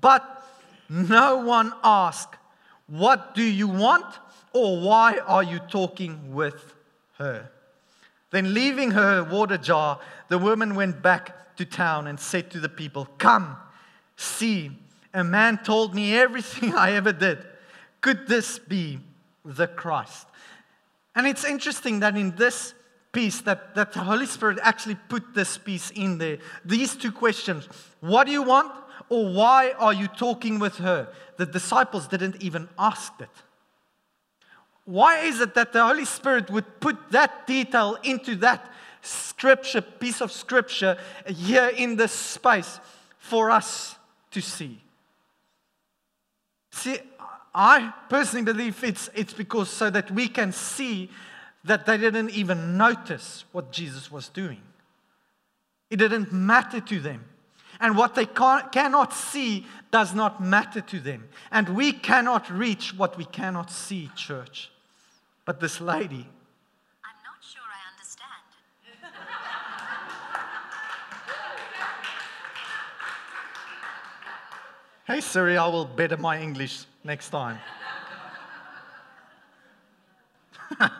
But 0.00 0.46
no 0.88 1.38
one 1.38 1.72
asked, 1.82 2.36
What 2.86 3.34
do 3.34 3.42
you 3.42 3.66
want? 3.66 4.06
or 4.52 4.80
Why 4.80 5.18
are 5.18 5.42
you 5.42 5.58
talking 5.58 6.34
with 6.34 6.74
her? 7.18 7.50
Then, 8.30 8.54
leaving 8.54 8.92
her 8.92 9.24
water 9.24 9.58
jar, 9.58 10.00
the 10.28 10.38
woman 10.38 10.74
went 10.74 11.02
back 11.02 11.56
to 11.56 11.64
town 11.64 12.06
and 12.06 12.18
said 12.18 12.50
to 12.52 12.60
the 12.60 12.68
people, 12.68 13.08
Come, 13.18 13.56
see 14.16 14.70
a 15.12 15.24
man 15.24 15.58
told 15.58 15.94
me 15.94 16.14
everything 16.14 16.74
I 16.76 16.92
ever 16.92 17.12
did. 17.12 17.38
Could 18.00 18.26
this 18.26 18.58
be 18.58 19.00
the 19.44 19.66
Christ? 19.66 20.26
And 21.14 21.26
it's 21.26 21.44
interesting 21.44 22.00
that 22.00 22.16
in 22.16 22.36
this 22.36 22.74
piece, 23.12 23.40
that, 23.42 23.74
that 23.74 23.92
the 23.92 24.00
Holy 24.00 24.26
Spirit 24.26 24.58
actually 24.62 24.96
put 25.08 25.34
this 25.34 25.58
piece 25.58 25.90
in 25.90 26.18
there. 26.18 26.38
These 26.64 26.96
two 26.96 27.12
questions 27.12 27.68
What 28.00 28.26
do 28.26 28.32
you 28.32 28.42
want? 28.42 28.72
Or 29.08 29.32
why 29.32 29.72
are 29.72 29.92
you 29.92 30.06
talking 30.06 30.60
with 30.60 30.76
her? 30.76 31.08
The 31.36 31.46
disciples 31.46 32.06
didn't 32.06 32.40
even 32.42 32.68
ask 32.78 33.12
it. 33.18 33.28
Why 34.90 35.20
is 35.20 35.40
it 35.40 35.54
that 35.54 35.72
the 35.72 35.86
Holy 35.86 36.04
Spirit 36.04 36.50
would 36.50 36.80
put 36.80 37.12
that 37.12 37.46
detail 37.46 37.96
into 38.02 38.34
that 38.36 38.72
scripture, 39.02 39.80
piece 39.80 40.20
of 40.20 40.32
scripture, 40.32 40.98
here 41.28 41.68
in 41.68 41.94
this 41.94 42.10
space 42.10 42.80
for 43.20 43.52
us 43.52 43.94
to 44.32 44.40
see? 44.40 44.80
See, 46.72 46.98
I 47.54 47.92
personally 48.08 48.44
believe 48.44 48.82
it's, 48.82 49.08
it's 49.14 49.32
because 49.32 49.70
so 49.70 49.90
that 49.90 50.10
we 50.10 50.26
can 50.26 50.50
see 50.50 51.08
that 51.62 51.86
they 51.86 51.96
didn't 51.96 52.30
even 52.30 52.76
notice 52.76 53.44
what 53.52 53.70
Jesus 53.70 54.10
was 54.10 54.28
doing. 54.28 54.60
It 55.88 55.98
didn't 55.98 56.32
matter 56.32 56.80
to 56.80 56.98
them. 56.98 57.26
And 57.78 57.96
what 57.96 58.16
they 58.16 58.26
cannot 58.26 59.12
see 59.12 59.68
does 59.92 60.14
not 60.14 60.42
matter 60.42 60.80
to 60.80 60.98
them. 60.98 61.28
And 61.52 61.76
we 61.76 61.92
cannot 61.92 62.50
reach 62.50 62.92
what 62.92 63.16
we 63.16 63.24
cannot 63.24 63.70
see, 63.70 64.10
church. 64.16 64.68
But 65.44 65.58
this 65.60 65.80
lady, 65.80 66.26
I'm 67.04 67.16
not 67.24 67.42
sure 67.42 67.62
I 67.62 67.80
understand. 67.90 68.42
Hey 75.06 75.20
Siri, 75.20 75.56
I 75.56 75.66
will 75.66 75.86
better 75.86 76.16
my 76.16 76.40
English 76.40 76.84
next 77.02 77.30
time. 77.30 77.58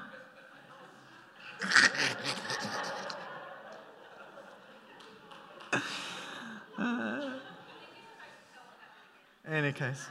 any 9.46 9.72
case, 9.72 10.06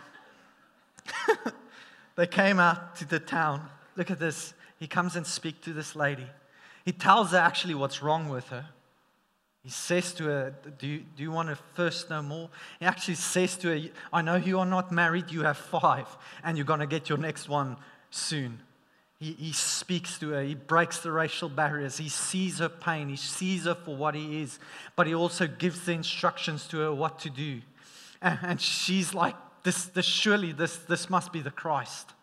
they 2.16 2.28
came 2.28 2.60
out 2.60 2.96
to 2.98 3.06
the 3.06 3.20
town. 3.20 3.68
Look 4.00 4.10
at 4.10 4.18
this. 4.18 4.53
He 4.79 4.88
comes 4.88 5.18
and 5.18 5.27
speaks 5.27 5.60
to 5.65 5.74
this 5.74 5.94
lady. 5.94 6.25
He 6.86 6.94
tells 6.94 7.32
her 7.32 7.38
actually 7.38 7.75
what's 7.75 8.01
wrong 8.01 8.29
with 8.29 8.48
her. 8.48 8.65
He 9.62 9.70
says 9.70 10.13
to 10.13 10.24
her, 10.24 10.56
do 10.79 10.88
you, 10.88 11.03
do 11.18 11.22
you 11.22 11.32
want 11.32 11.50
to 11.50 11.58
first 11.74 12.10
know 12.10 12.22
more? 12.22 12.50
He 12.79 12.86
actually 12.86 13.15
says 13.15 13.58
to 13.58 13.68
her, 13.68 13.89
I 14.13 14.22
know 14.22 14.38
you 14.38 14.58
are 14.60 14.65
not 14.65 14.89
married, 14.89 15.32
you 15.32 15.44
have 15.44 15.58
five, 15.58 16.08
and 16.46 16.58
you're 16.58 16.65
going 16.65 16.79
to 16.79 16.88
get 16.88 17.10
your 17.10 17.18
next 17.18 17.50
one 17.50 17.75
soon. 18.10 18.62
He, 19.20 19.34
he 19.34 19.51
speaks 19.51 20.18
to 20.20 20.29
her, 20.29 20.44
he 20.44 20.56
breaks 20.56 21.00
the 21.00 21.12
racial 21.12 21.50
barriers, 21.50 21.98
he 21.98 22.08
sees 22.08 22.60
her 22.60 22.70
pain, 22.70 23.10
he 23.10 23.18
sees 23.18 23.65
her 23.65 23.75
for 23.75 23.98
what 23.98 24.15
he 24.15 24.41
is, 24.41 24.60
but 24.96 25.08
he 25.08 25.13
also 25.13 25.46
gives 25.46 25.82
the 25.84 25.91
instructions 25.91 26.65
to 26.68 26.77
her 26.79 26.94
what 26.94 27.20
to 27.20 27.29
do. 27.29 27.60
And, 28.22 28.39
and 28.44 28.62
she's 28.62 29.13
like, 29.13 29.36
this, 29.63 29.88
this 29.88 30.06
surely 30.06 30.53
this, 30.53 30.77
this 30.77 31.10
must 31.10 31.34
be 31.34 31.41
the 31.41 31.51
Christ. 31.51 32.13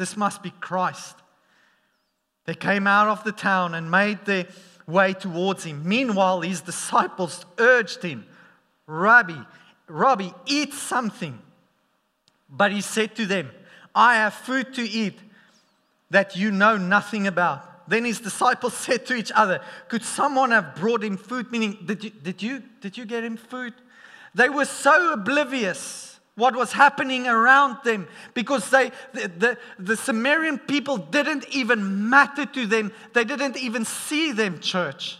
This 0.00 0.16
must 0.16 0.42
be 0.42 0.48
Christ. 0.48 1.14
They 2.46 2.54
came 2.54 2.86
out 2.86 3.08
of 3.08 3.22
the 3.22 3.32
town 3.32 3.74
and 3.74 3.90
made 3.90 4.24
their 4.24 4.46
way 4.86 5.12
towards 5.12 5.64
him. 5.64 5.86
Meanwhile, 5.86 6.40
his 6.40 6.62
disciples 6.62 7.44
urged 7.58 8.02
him, 8.02 8.24
Rabbi, 8.86 9.36
Rabbi, 9.88 10.30
eat 10.46 10.72
something. 10.72 11.38
But 12.48 12.72
he 12.72 12.80
said 12.80 13.14
to 13.16 13.26
them, 13.26 13.50
I 13.94 14.14
have 14.14 14.32
food 14.32 14.72
to 14.76 14.88
eat 14.88 15.18
that 16.08 16.34
you 16.34 16.50
know 16.50 16.78
nothing 16.78 17.26
about. 17.26 17.86
Then 17.86 18.06
his 18.06 18.20
disciples 18.20 18.72
said 18.86 19.04
to 19.04 19.14
each 19.14 19.30
other, 19.32 19.60
Could 19.88 20.02
someone 20.02 20.50
have 20.52 20.76
brought 20.76 21.04
him 21.04 21.18
food? 21.18 21.52
Meaning, 21.52 21.76
did 21.84 22.04
you, 22.04 22.10
did 22.10 22.42
you, 22.42 22.62
did 22.80 22.96
you 22.96 23.04
get 23.04 23.22
him 23.22 23.36
food? 23.36 23.74
They 24.34 24.48
were 24.48 24.64
so 24.64 25.12
oblivious 25.12 26.09
what 26.40 26.56
was 26.56 26.72
happening 26.72 27.28
around 27.28 27.76
them 27.84 28.08
because 28.34 28.68
they, 28.70 28.90
the, 29.12 29.28
the, 29.38 29.58
the 29.78 29.96
Samaritan 29.96 30.58
people 30.58 30.96
didn't 30.96 31.46
even 31.50 32.08
matter 32.08 32.46
to 32.46 32.66
them. 32.66 32.92
They 33.12 33.24
didn't 33.24 33.56
even 33.58 33.84
see 33.84 34.32
them, 34.32 34.58
church. 34.58 35.18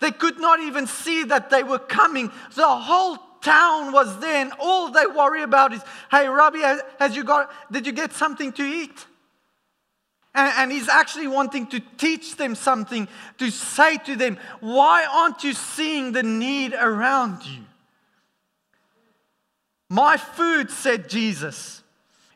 They 0.00 0.10
could 0.10 0.40
not 0.40 0.60
even 0.60 0.86
see 0.86 1.24
that 1.24 1.50
they 1.50 1.62
were 1.62 1.78
coming. 1.78 2.32
The 2.54 2.66
whole 2.66 3.18
town 3.42 3.92
was 3.92 4.18
there, 4.18 4.42
and 4.42 4.52
all 4.58 4.90
they 4.90 5.06
worry 5.06 5.42
about 5.42 5.72
is, 5.72 5.82
hey, 6.10 6.28
Rabbi, 6.28 6.78
has 6.98 7.14
you 7.14 7.22
got, 7.22 7.50
did 7.70 7.86
you 7.86 7.92
get 7.92 8.12
something 8.12 8.52
to 8.52 8.62
eat? 8.62 9.06
And, 10.34 10.52
and 10.56 10.72
he's 10.72 10.88
actually 10.88 11.28
wanting 11.28 11.66
to 11.68 11.80
teach 11.96 12.36
them 12.36 12.54
something, 12.54 13.08
to 13.38 13.50
say 13.50 13.98
to 13.98 14.16
them, 14.16 14.38
why 14.60 15.06
aren't 15.06 15.44
you 15.44 15.52
seeing 15.52 16.12
the 16.12 16.22
need 16.22 16.74
around 16.74 17.44
you? 17.46 17.62
My 19.88 20.16
food, 20.16 20.70
said 20.70 21.08
Jesus, 21.08 21.82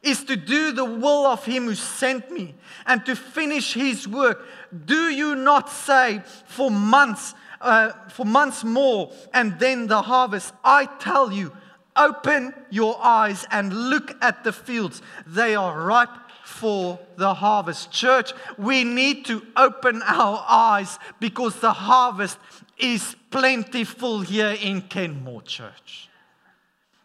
is 0.02 0.24
to 0.24 0.36
do 0.36 0.72
the 0.72 0.84
will 0.84 1.26
of 1.26 1.44
him 1.44 1.64
who 1.64 1.74
sent 1.74 2.30
me 2.30 2.54
and 2.86 3.04
to 3.06 3.16
finish 3.16 3.74
his 3.74 4.06
work. 4.06 4.46
Do 4.86 5.10
you 5.10 5.34
not 5.34 5.68
say 5.68 6.22
for 6.46 6.70
months, 6.70 7.34
uh, 7.60 7.92
for 8.08 8.24
months 8.24 8.64
more, 8.64 9.12
and 9.34 9.58
then 9.58 9.88
the 9.88 10.02
harvest? 10.02 10.54
I 10.64 10.86
tell 10.86 11.32
you, 11.32 11.52
open 11.96 12.54
your 12.70 12.96
eyes 13.02 13.44
and 13.50 13.90
look 13.90 14.16
at 14.22 14.44
the 14.44 14.52
fields. 14.52 15.02
They 15.26 15.54
are 15.54 15.82
ripe 15.82 16.16
for 16.44 16.98
the 17.16 17.34
harvest. 17.34 17.90
Church, 17.90 18.32
we 18.58 18.84
need 18.84 19.24
to 19.26 19.44
open 19.56 20.02
our 20.02 20.44
eyes 20.48 20.98
because 21.18 21.56
the 21.60 21.72
harvest 21.72 22.38
is 22.78 23.16
plentiful 23.30 24.20
here 24.20 24.56
in 24.62 24.82
Kenmore 24.82 25.42
Church 25.42 26.09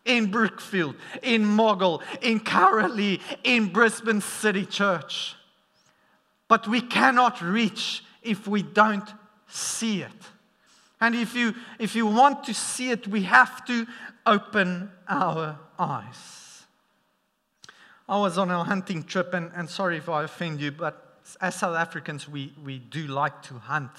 in 0.06 0.32
Brookfield, 0.32 0.96
in 1.22 1.44
Moggill, 1.44 2.02
in 2.22 2.40
Karalee, 2.40 3.20
in 3.44 3.68
Brisbane 3.68 4.22
City 4.22 4.66
Church. 4.66 5.36
But 6.48 6.68
we 6.68 6.82
cannot 6.82 7.42
reach 7.42 8.04
if 8.22 8.48
we 8.48 8.62
don't 8.62 9.10
see 9.48 10.02
it. 10.04 10.12
And 11.02 11.16
if 11.16 11.36
you, 11.36 11.54
if 11.80 11.96
you 11.96 12.06
want 12.06 12.44
to 12.46 12.54
see 12.54 12.92
it, 12.92 13.08
we 13.08 13.24
have 13.24 13.66
to 13.66 13.86
open 14.26 14.92
our 15.08 15.60
eyes. 15.78 16.64
I 18.08 18.20
was 18.20 18.38
on 18.38 18.52
a 18.52 18.64
hunting 18.64 19.04
trip, 19.04 19.34
and, 19.34 19.52
and 19.56 19.70
sorry 19.70 19.98
if 19.98 20.08
I 20.08 20.24
offend 20.24 20.62
you, 20.62 20.72
but 20.72 21.20
as 21.42 21.56
South 21.56 21.76
Africans, 21.76 22.30
we, 22.30 22.54
we 22.64 22.78
do 22.78 23.08
like 23.08 23.42
to 23.44 23.56
hunt 23.56 23.92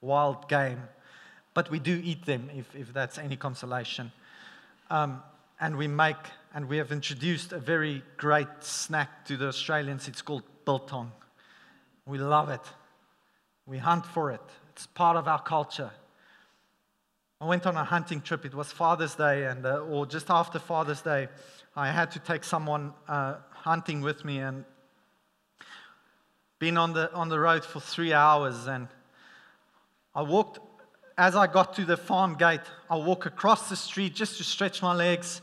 wild 0.00 0.48
game 0.48 0.80
but 1.58 1.72
we 1.72 1.80
do 1.80 2.00
eat 2.04 2.24
them 2.24 2.48
if, 2.54 2.72
if 2.76 2.92
that's 2.92 3.18
any 3.18 3.34
consolation. 3.34 4.12
Um, 4.90 5.20
and 5.58 5.76
we 5.76 5.88
make, 5.88 6.14
and 6.54 6.68
we 6.68 6.76
have 6.76 6.92
introduced 6.92 7.50
a 7.52 7.58
very 7.58 8.04
great 8.16 8.46
snack 8.60 9.24
to 9.24 9.36
the 9.36 9.48
Australians. 9.48 10.06
It's 10.06 10.22
called 10.22 10.44
biltong. 10.64 11.10
We 12.06 12.18
love 12.18 12.48
it. 12.48 12.60
We 13.66 13.78
hunt 13.78 14.06
for 14.06 14.30
it. 14.30 14.40
It's 14.68 14.86
part 14.86 15.16
of 15.16 15.26
our 15.26 15.42
culture. 15.42 15.90
I 17.40 17.46
went 17.46 17.66
on 17.66 17.76
a 17.76 17.82
hunting 17.82 18.20
trip. 18.20 18.44
It 18.44 18.54
was 18.54 18.70
Father's 18.70 19.16
Day, 19.16 19.46
and 19.46 19.66
uh, 19.66 19.80
or 19.80 20.06
just 20.06 20.30
after 20.30 20.60
Father's 20.60 21.02
Day, 21.02 21.26
I 21.74 21.90
had 21.90 22.12
to 22.12 22.20
take 22.20 22.44
someone 22.44 22.92
uh, 23.08 23.34
hunting 23.50 24.00
with 24.00 24.24
me, 24.24 24.38
and 24.38 24.64
been 26.60 26.78
on 26.78 26.92
the 26.92 27.12
on 27.14 27.28
the 27.28 27.40
road 27.40 27.64
for 27.64 27.80
three 27.80 28.12
hours. 28.12 28.68
And 28.68 28.86
I 30.14 30.22
walked 30.22 30.60
as 31.18 31.36
I 31.36 31.48
got 31.48 31.74
to 31.74 31.84
the 31.84 31.96
farm 31.96 32.36
gate. 32.36 32.60
I 32.88 32.96
walked 32.96 33.26
across 33.26 33.68
the 33.68 33.76
street 33.76 34.14
just 34.14 34.38
to 34.38 34.44
stretch 34.44 34.80
my 34.80 34.94
legs, 34.94 35.42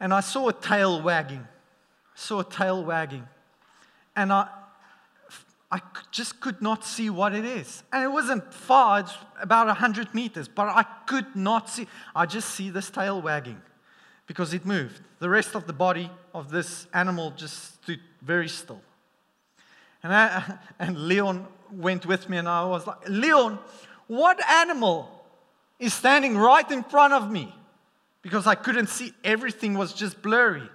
and 0.00 0.14
I 0.14 0.20
saw 0.20 0.48
a 0.48 0.52
tail 0.52 1.02
wagging. 1.02 1.46
I 1.46 2.14
saw 2.14 2.40
a 2.40 2.44
tail 2.44 2.84
wagging, 2.84 3.26
and 4.16 4.32
I 4.32 4.48
I 5.70 5.82
just 6.10 6.40
could 6.40 6.62
not 6.62 6.82
see 6.82 7.10
what 7.10 7.34
it 7.34 7.44
is. 7.44 7.82
And 7.92 8.02
it 8.02 8.08
wasn't 8.08 8.54
far, 8.54 9.00
it's 9.00 9.12
about 9.38 9.66
100 9.66 10.14
meters, 10.14 10.48
but 10.48 10.68
I 10.68 10.82
could 11.06 11.36
not 11.36 11.68
see. 11.68 11.86
I 12.16 12.24
just 12.24 12.54
see 12.54 12.70
this 12.70 12.88
tail 12.88 13.20
wagging 13.20 13.60
because 14.26 14.54
it 14.54 14.64
moved. 14.64 15.02
The 15.18 15.28
rest 15.28 15.54
of 15.54 15.66
the 15.66 15.74
body 15.74 16.10
of 16.32 16.50
this 16.50 16.86
animal 16.94 17.32
just 17.32 17.82
stood 17.82 18.00
very 18.22 18.48
still. 18.48 18.80
And, 20.02 20.14
I, 20.14 20.58
and 20.78 21.06
Leon 21.06 21.46
went 21.70 22.06
with 22.06 22.30
me, 22.30 22.38
and 22.38 22.48
I 22.48 22.64
was 22.64 22.86
like, 22.86 23.06
Leon, 23.06 23.58
what 24.08 24.44
animal 24.50 25.08
is 25.78 25.94
standing 25.94 26.36
right 26.36 26.68
in 26.70 26.82
front 26.82 27.12
of 27.12 27.30
me? 27.30 27.54
Because 28.22 28.46
I 28.46 28.56
couldn't 28.56 28.88
see, 28.88 29.12
everything 29.22 29.74
was 29.74 29.92
just 29.92 30.20
blurry. 30.20 30.68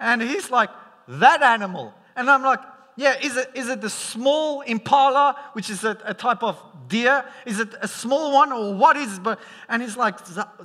And 0.00 0.20
he's 0.20 0.50
like, 0.50 0.70
that 1.06 1.42
animal. 1.42 1.94
And 2.16 2.28
I'm 2.28 2.42
like, 2.42 2.60
yeah, 2.96 3.16
is 3.20 3.36
it, 3.36 3.50
is 3.54 3.68
it 3.68 3.80
the 3.80 3.90
small 3.90 4.62
impala, 4.62 5.36
which 5.52 5.70
is 5.70 5.84
a, 5.84 5.96
a 6.04 6.14
type 6.14 6.42
of 6.42 6.60
deer? 6.88 7.24
Is 7.44 7.60
it 7.60 7.68
a 7.80 7.88
small 7.88 8.32
one 8.32 8.52
or 8.52 8.74
what 8.74 8.96
is 8.96 9.18
it? 9.18 9.38
And 9.68 9.82
he's 9.82 9.96
like, 9.96 10.18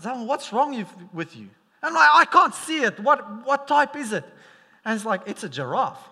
what's 0.03 0.51
wrong 0.53 0.85
with 1.13 1.35
you? 1.35 1.49
And 1.81 1.89
I'm 1.89 1.93
like, 1.93 2.09
I 2.13 2.25
can't 2.25 2.53
see 2.53 2.83
it. 2.83 2.99
What, 2.99 3.45
what 3.45 3.67
type 3.67 3.95
is 3.95 4.13
it? 4.13 4.25
And 4.85 4.97
he's 4.97 5.05
like, 5.05 5.21
it's 5.25 5.43
a 5.43 5.49
giraffe. 5.49 6.08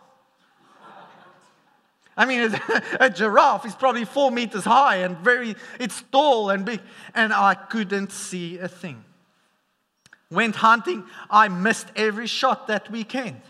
I 2.17 2.25
mean, 2.25 2.59
a 2.99 3.09
giraffe 3.09 3.65
is 3.65 3.75
probably 3.75 4.03
four 4.03 4.31
meters 4.31 4.65
high 4.65 4.97
and 4.97 5.17
very, 5.19 5.55
it's 5.79 6.01
tall 6.11 6.49
and 6.49 6.65
big. 6.65 6.81
And 7.13 7.31
I 7.31 7.53
couldn't 7.53 8.11
see 8.11 8.57
a 8.57 8.67
thing. 8.67 9.03
Went 10.31 10.55
hunting. 10.57 11.05
I 11.29 11.47
missed 11.47 11.87
every 11.95 12.27
shot 12.27 12.67
that 12.67 12.91
weekend 12.91 13.41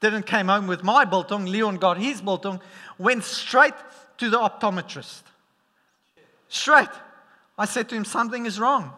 didn't 0.00 0.24
came 0.24 0.48
home 0.48 0.66
with 0.66 0.82
my 0.82 1.04
biltong. 1.04 1.44
Leon 1.44 1.76
got 1.76 1.98
his 1.98 2.20
biltong, 2.20 2.60
went 2.98 3.22
straight 3.22 3.74
to 4.18 4.30
the 4.30 4.38
optometrist. 4.38 5.22
Straight. 6.48 6.88
I 7.56 7.66
said 7.66 7.88
to 7.90 7.94
him, 7.94 8.04
something 8.04 8.46
is 8.46 8.58
wrong. 8.58 8.92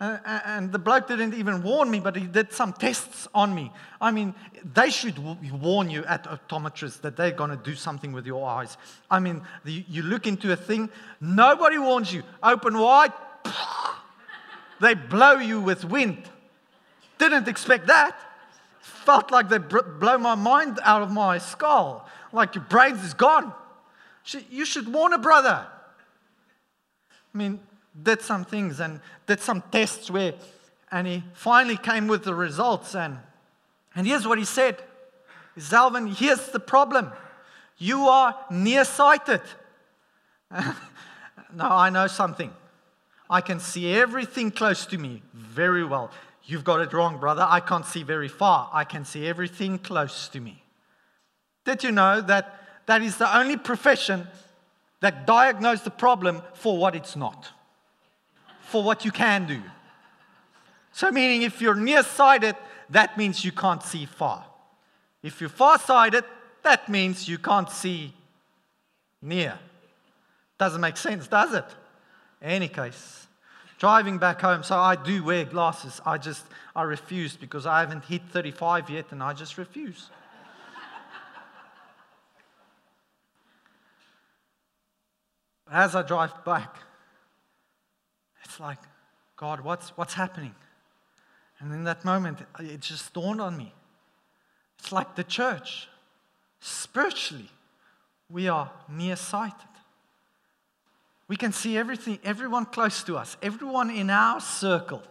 Uh, 0.00 0.18
and 0.44 0.70
the 0.70 0.78
bloke 0.78 1.08
didn't 1.08 1.34
even 1.34 1.62
warn 1.62 1.90
me, 1.90 1.98
but 1.98 2.14
he 2.14 2.26
did 2.26 2.52
some 2.52 2.72
tests 2.72 3.26
on 3.34 3.52
me. 3.52 3.72
I 4.00 4.12
mean, 4.12 4.32
they 4.74 4.90
should 4.90 5.18
warn 5.60 5.90
you 5.90 6.04
at 6.04 6.24
optometrists 6.24 7.00
that 7.00 7.16
they're 7.16 7.32
going 7.32 7.50
to 7.50 7.56
do 7.56 7.74
something 7.74 8.12
with 8.12 8.24
your 8.24 8.48
eyes. 8.48 8.76
I 9.10 9.18
mean, 9.18 9.42
the, 9.64 9.84
you 9.88 10.02
look 10.02 10.26
into 10.26 10.52
a 10.52 10.56
thing, 10.56 10.88
nobody 11.20 11.78
warns 11.78 12.12
you. 12.12 12.22
Open 12.42 12.78
wide, 12.78 13.12
they 14.80 14.94
blow 14.94 15.38
you 15.38 15.60
with 15.60 15.84
wind. 15.84 16.22
Didn't 17.18 17.48
expect 17.48 17.88
that 17.88 18.16
felt 19.08 19.30
like 19.30 19.48
they 19.48 19.56
blow 19.56 20.18
my 20.18 20.34
mind 20.34 20.78
out 20.82 21.00
of 21.00 21.10
my 21.10 21.38
skull. 21.38 22.06
Like 22.30 22.54
your 22.54 22.64
brains 22.64 23.02
is 23.02 23.14
gone. 23.14 23.54
You 24.50 24.66
should 24.66 24.92
warn 24.92 25.14
a 25.14 25.18
brother. 25.18 25.66
I 27.10 27.38
mean, 27.38 27.58
did 28.02 28.22
some 28.22 28.44
things 28.44 28.80
and 28.80 29.00
did 29.26 29.40
some 29.40 29.62
tests 29.72 30.10
where, 30.10 30.34
and 30.90 31.06
he 31.06 31.22
finally 31.34 31.76
came 31.76 32.06
with 32.06 32.24
the 32.24 32.34
results. 32.34 32.94
And, 32.94 33.18
and 33.94 34.06
here's 34.06 34.26
what 34.26 34.38
he 34.38 34.44
said 34.44 34.82
Zalvin, 35.58 36.14
here's 36.14 36.48
the 36.48 36.60
problem. 36.60 37.10
You 37.78 38.08
are 38.08 38.34
nearsighted. 38.50 39.42
now 40.50 41.76
I 41.76 41.90
know 41.90 42.06
something. 42.06 42.52
I 43.30 43.40
can 43.40 43.60
see 43.60 43.92
everything 43.92 44.50
close 44.50 44.86
to 44.86 44.98
me 44.98 45.22
very 45.34 45.84
well. 45.84 46.10
You've 46.44 46.64
got 46.64 46.80
it 46.80 46.92
wrong, 46.92 47.18
brother. 47.18 47.46
I 47.46 47.60
can't 47.60 47.84
see 47.84 48.02
very 48.02 48.28
far. 48.28 48.70
I 48.72 48.84
can 48.84 49.04
see 49.04 49.26
everything 49.26 49.78
close 49.78 50.28
to 50.28 50.40
me. 50.40 50.62
Did 51.64 51.84
you 51.84 51.92
know 51.92 52.22
that 52.22 52.86
that 52.86 53.02
is 53.02 53.18
the 53.18 53.36
only 53.36 53.58
profession 53.58 54.26
that 55.00 55.26
diagnoses 55.26 55.84
the 55.84 55.90
problem 55.90 56.42
for 56.54 56.78
what 56.78 56.96
it's 56.96 57.14
not, 57.14 57.50
for 58.68 58.82
what 58.82 59.04
you 59.04 59.10
can 59.10 59.46
do? 59.46 59.62
So, 60.92 61.10
meaning 61.10 61.42
if 61.42 61.60
you're 61.60 61.74
nearsighted, 61.74 62.56
that 62.90 63.18
means 63.18 63.44
you 63.44 63.52
can't 63.52 63.82
see 63.82 64.06
far. 64.06 64.44
If 65.22 65.40
you're 65.40 65.50
farsighted, 65.50 66.24
that 66.62 66.88
means 66.88 67.28
you 67.28 67.38
can't 67.38 67.70
see 67.70 68.12
near. 69.20 69.58
Doesn't 70.58 70.80
make 70.80 70.96
sense, 70.96 71.28
does 71.28 71.54
it? 71.54 71.66
Any 72.40 72.68
case 72.68 73.28
driving 73.78 74.18
back 74.18 74.40
home. 74.40 74.62
So 74.62 74.76
I 74.76 74.96
do 74.96 75.24
wear 75.24 75.44
glasses. 75.44 76.00
I 76.04 76.18
just, 76.18 76.44
I 76.74 76.82
refuse 76.82 77.36
because 77.36 77.64
I 77.64 77.80
haven't 77.80 78.04
hit 78.04 78.22
35 78.30 78.90
yet 78.90 79.06
and 79.12 79.22
I 79.22 79.32
just 79.32 79.56
refuse. 79.56 80.10
As 85.70 85.94
I 85.94 86.02
drive 86.02 86.44
back, 86.44 86.76
like, 88.60 88.78
God, 89.36 89.60
what's, 89.60 89.96
what's 89.96 90.14
happening? 90.14 90.54
And 91.60 91.72
in 91.72 91.84
that 91.84 92.04
moment, 92.04 92.38
it 92.60 92.80
just 92.80 93.12
dawned 93.12 93.40
on 93.40 93.56
me. 93.56 93.72
It's 94.78 94.92
like 94.92 95.16
the 95.16 95.24
church. 95.24 95.88
Spiritually, 96.60 97.50
we 98.30 98.48
are 98.48 98.70
nearsighted. 98.88 99.68
We 101.28 101.36
can 101.36 101.52
see 101.52 101.76
everything, 101.76 102.18
everyone 102.24 102.64
close 102.64 103.02
to 103.04 103.16
us, 103.16 103.36
everyone 103.42 103.90
in 103.90 104.08
our 104.08 104.40
circle, 104.40 105.02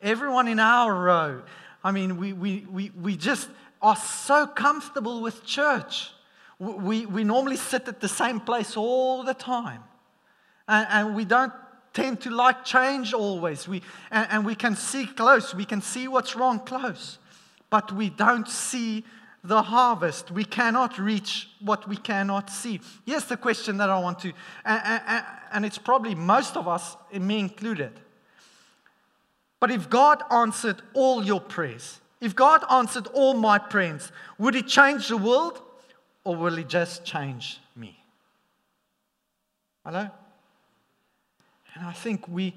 everyone 0.00 0.48
in 0.48 0.60
our 0.60 0.94
row. 0.94 1.42
I 1.82 1.92
mean, 1.92 2.18
we, 2.18 2.32
we, 2.32 2.66
we, 2.70 2.90
we 2.90 3.16
just 3.16 3.48
are 3.82 3.96
so 3.96 4.46
comfortable 4.46 5.20
with 5.20 5.44
church. 5.44 6.10
We, 6.58 7.06
we 7.06 7.24
normally 7.24 7.56
sit 7.56 7.88
at 7.88 8.00
the 8.00 8.08
same 8.08 8.38
place 8.38 8.76
all 8.76 9.24
the 9.24 9.34
time. 9.34 9.82
And, 10.68 10.86
and 10.90 11.16
we 11.16 11.24
don't 11.24 11.52
tend 11.92 12.20
to 12.22 12.30
like 12.30 12.64
change 12.64 13.12
always. 13.12 13.66
We, 13.66 13.82
and, 14.10 14.28
and 14.30 14.46
we 14.46 14.54
can 14.54 14.76
see 14.76 15.06
close, 15.06 15.54
we 15.54 15.64
can 15.64 15.82
see 15.82 16.08
what's 16.08 16.36
wrong 16.36 16.60
close, 16.60 17.18
but 17.68 17.92
we 17.92 18.10
don't 18.10 18.48
see 18.48 19.04
the 19.42 19.62
harvest. 19.62 20.30
We 20.30 20.44
cannot 20.44 20.98
reach 20.98 21.48
what 21.60 21.88
we 21.88 21.96
cannot 21.96 22.50
see. 22.50 22.80
Here's 23.06 23.24
the 23.24 23.36
question 23.36 23.78
that 23.78 23.90
I 23.90 23.98
want 23.98 24.18
to, 24.20 24.32
and, 24.64 25.24
and 25.52 25.64
it's 25.64 25.78
probably 25.78 26.14
most 26.14 26.56
of 26.56 26.68
us, 26.68 26.96
me 27.12 27.38
included. 27.38 27.92
But 29.58 29.70
if 29.70 29.90
God 29.90 30.22
answered 30.30 30.80
all 30.94 31.22
your 31.22 31.40
prayers, 31.40 32.00
if 32.20 32.34
God 32.34 32.64
answered 32.70 33.06
all 33.08 33.34
my 33.34 33.58
prayers, 33.58 34.12
would 34.38 34.54
He 34.54 34.62
change 34.62 35.08
the 35.08 35.16
world 35.16 35.60
or 36.24 36.36
will 36.36 36.56
He 36.56 36.64
just 36.64 37.04
change 37.04 37.60
me? 37.76 38.02
Hello? 39.84 40.10
And 41.80 41.88
I 41.88 41.92
think 41.92 42.28
we, 42.28 42.54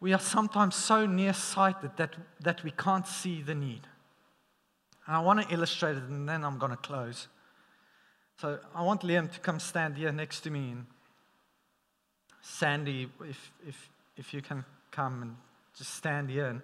we 0.00 0.12
are 0.12 0.18
sometimes 0.18 0.74
so 0.74 1.06
nearsighted 1.06 1.92
that, 1.96 2.16
that 2.40 2.64
we 2.64 2.72
can't 2.72 3.06
see 3.06 3.40
the 3.40 3.54
need. 3.54 3.82
And 5.06 5.14
I 5.16 5.20
want 5.20 5.48
to 5.48 5.54
illustrate 5.54 5.96
it 5.96 6.02
and 6.02 6.28
then 6.28 6.44
I'm 6.44 6.58
going 6.58 6.72
to 6.72 6.76
close. 6.76 7.28
So 8.40 8.58
I 8.74 8.82
want 8.82 9.02
Liam 9.02 9.32
to 9.32 9.38
come 9.38 9.60
stand 9.60 9.96
here 9.96 10.10
next 10.10 10.40
to 10.40 10.50
me. 10.50 10.72
And 10.72 10.86
Sandy, 12.40 13.08
if, 13.20 13.52
if, 13.64 13.90
if 14.16 14.34
you 14.34 14.42
can 14.42 14.64
come 14.90 15.22
and 15.22 15.36
just 15.78 15.94
stand 15.94 16.28
here. 16.28 16.46
And, 16.46 16.62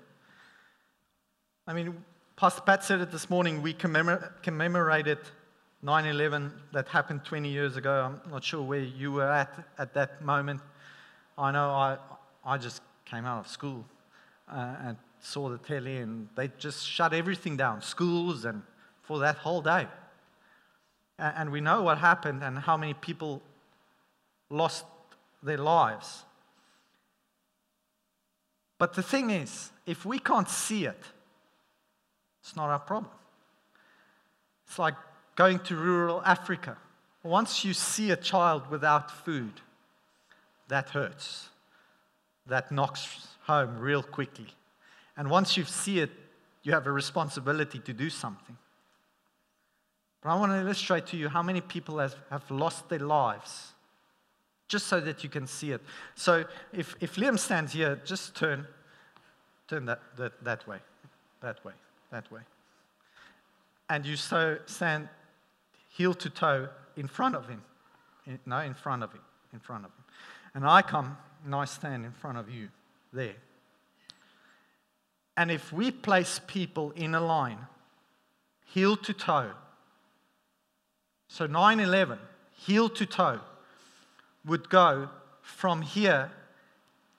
I 1.64 1.74
mean, 1.74 1.94
Pastor 2.34 2.62
Pat 2.62 2.82
said 2.82 3.00
it 3.00 3.12
this 3.12 3.30
morning. 3.30 3.62
We 3.62 3.72
commemor- 3.72 4.32
commemorated 4.42 5.18
9 5.82 6.06
11 6.06 6.52
that 6.72 6.88
happened 6.88 7.24
20 7.24 7.48
years 7.48 7.76
ago. 7.76 8.18
I'm 8.24 8.32
not 8.32 8.42
sure 8.42 8.62
where 8.62 8.80
you 8.80 9.12
were 9.12 9.30
at 9.30 9.64
at 9.78 9.94
that 9.94 10.24
moment. 10.24 10.60
I 11.38 11.52
know 11.52 11.70
I, 11.70 11.96
I 12.44 12.58
just 12.58 12.82
came 13.04 13.24
out 13.24 13.38
of 13.38 13.48
school 13.48 13.84
uh, 14.52 14.74
and 14.82 14.96
saw 15.20 15.48
the 15.48 15.58
telly, 15.58 15.98
and 15.98 16.28
they 16.36 16.50
just 16.58 16.86
shut 16.86 17.14
everything 17.14 17.56
down, 17.56 17.80
schools, 17.80 18.44
and 18.44 18.62
for 19.02 19.20
that 19.20 19.36
whole 19.36 19.62
day. 19.62 19.86
And 21.18 21.50
we 21.50 21.60
know 21.60 21.82
what 21.82 21.98
happened 21.98 22.42
and 22.42 22.58
how 22.58 22.76
many 22.76 22.94
people 22.94 23.42
lost 24.50 24.84
their 25.42 25.58
lives. 25.58 26.24
But 28.78 28.94
the 28.94 29.02
thing 29.02 29.30
is, 29.30 29.70
if 29.86 30.04
we 30.04 30.18
can't 30.18 30.48
see 30.48 30.84
it, 30.84 31.02
it's 32.40 32.54
not 32.54 32.70
our 32.70 32.78
problem. 32.78 33.12
It's 34.66 34.78
like 34.78 34.94
going 35.34 35.58
to 35.60 35.76
rural 35.76 36.22
Africa. 36.24 36.76
Once 37.22 37.64
you 37.64 37.74
see 37.74 38.10
a 38.10 38.16
child 38.16 38.70
without 38.70 39.10
food, 39.10 39.52
that 40.68 40.90
hurts. 40.90 41.48
that 42.46 42.72
knocks 42.72 43.28
home 43.42 43.78
real 43.78 44.02
quickly. 44.02 44.48
And 45.16 45.30
once 45.30 45.56
you 45.56 45.64
see 45.64 46.00
it, 46.00 46.10
you 46.62 46.72
have 46.72 46.86
a 46.86 46.92
responsibility 46.92 47.78
to 47.80 47.92
do 47.92 48.10
something. 48.10 48.56
But 50.22 50.30
I 50.30 50.34
want 50.36 50.52
to 50.52 50.60
illustrate 50.60 51.06
to 51.08 51.16
you 51.16 51.28
how 51.28 51.42
many 51.42 51.60
people 51.60 51.98
have, 51.98 52.16
have 52.30 52.50
lost 52.50 52.88
their 52.88 52.98
lives 53.00 53.72
just 54.66 54.86
so 54.86 55.00
that 55.00 55.24
you 55.24 55.30
can 55.30 55.46
see 55.46 55.72
it. 55.72 55.80
So 56.14 56.44
if, 56.72 56.94
if 57.00 57.16
Liam 57.16 57.38
stands 57.38 57.72
here, 57.72 58.00
just 58.04 58.36
turn, 58.36 58.66
turn 59.66 59.86
that, 59.86 60.00
that, 60.16 60.44
that 60.44 60.66
way, 60.68 60.78
that 61.40 61.64
way, 61.64 61.72
that 62.10 62.30
way. 62.30 62.40
And 63.88 64.04
you 64.04 64.16
so 64.16 64.58
stand 64.66 65.08
heel 65.88 66.14
to 66.14 66.28
toe 66.28 66.68
in 66.96 67.08
front 67.08 67.34
of 67.34 67.48
him. 67.48 67.62
In, 68.26 68.38
no, 68.44 68.58
in 68.58 68.74
front 68.74 69.02
of 69.02 69.12
him, 69.12 69.22
in 69.52 69.60
front 69.60 69.84
of 69.84 69.90
him. 69.90 69.97
And 70.58 70.66
I 70.66 70.82
come 70.82 71.16
and 71.44 71.54
I 71.54 71.66
stand 71.66 72.04
in 72.04 72.10
front 72.10 72.36
of 72.36 72.50
you 72.50 72.68
there. 73.12 73.36
And 75.36 75.52
if 75.52 75.72
we 75.72 75.92
place 75.92 76.40
people 76.48 76.90
in 76.96 77.14
a 77.14 77.20
line, 77.20 77.60
heel 78.66 78.96
to 78.96 79.12
toe, 79.12 79.52
so 81.28 81.46
9 81.46 81.78
11, 81.78 82.18
heel 82.56 82.88
to 82.88 83.06
toe, 83.06 83.38
would 84.44 84.68
go 84.68 85.10
from 85.42 85.80
here 85.80 86.28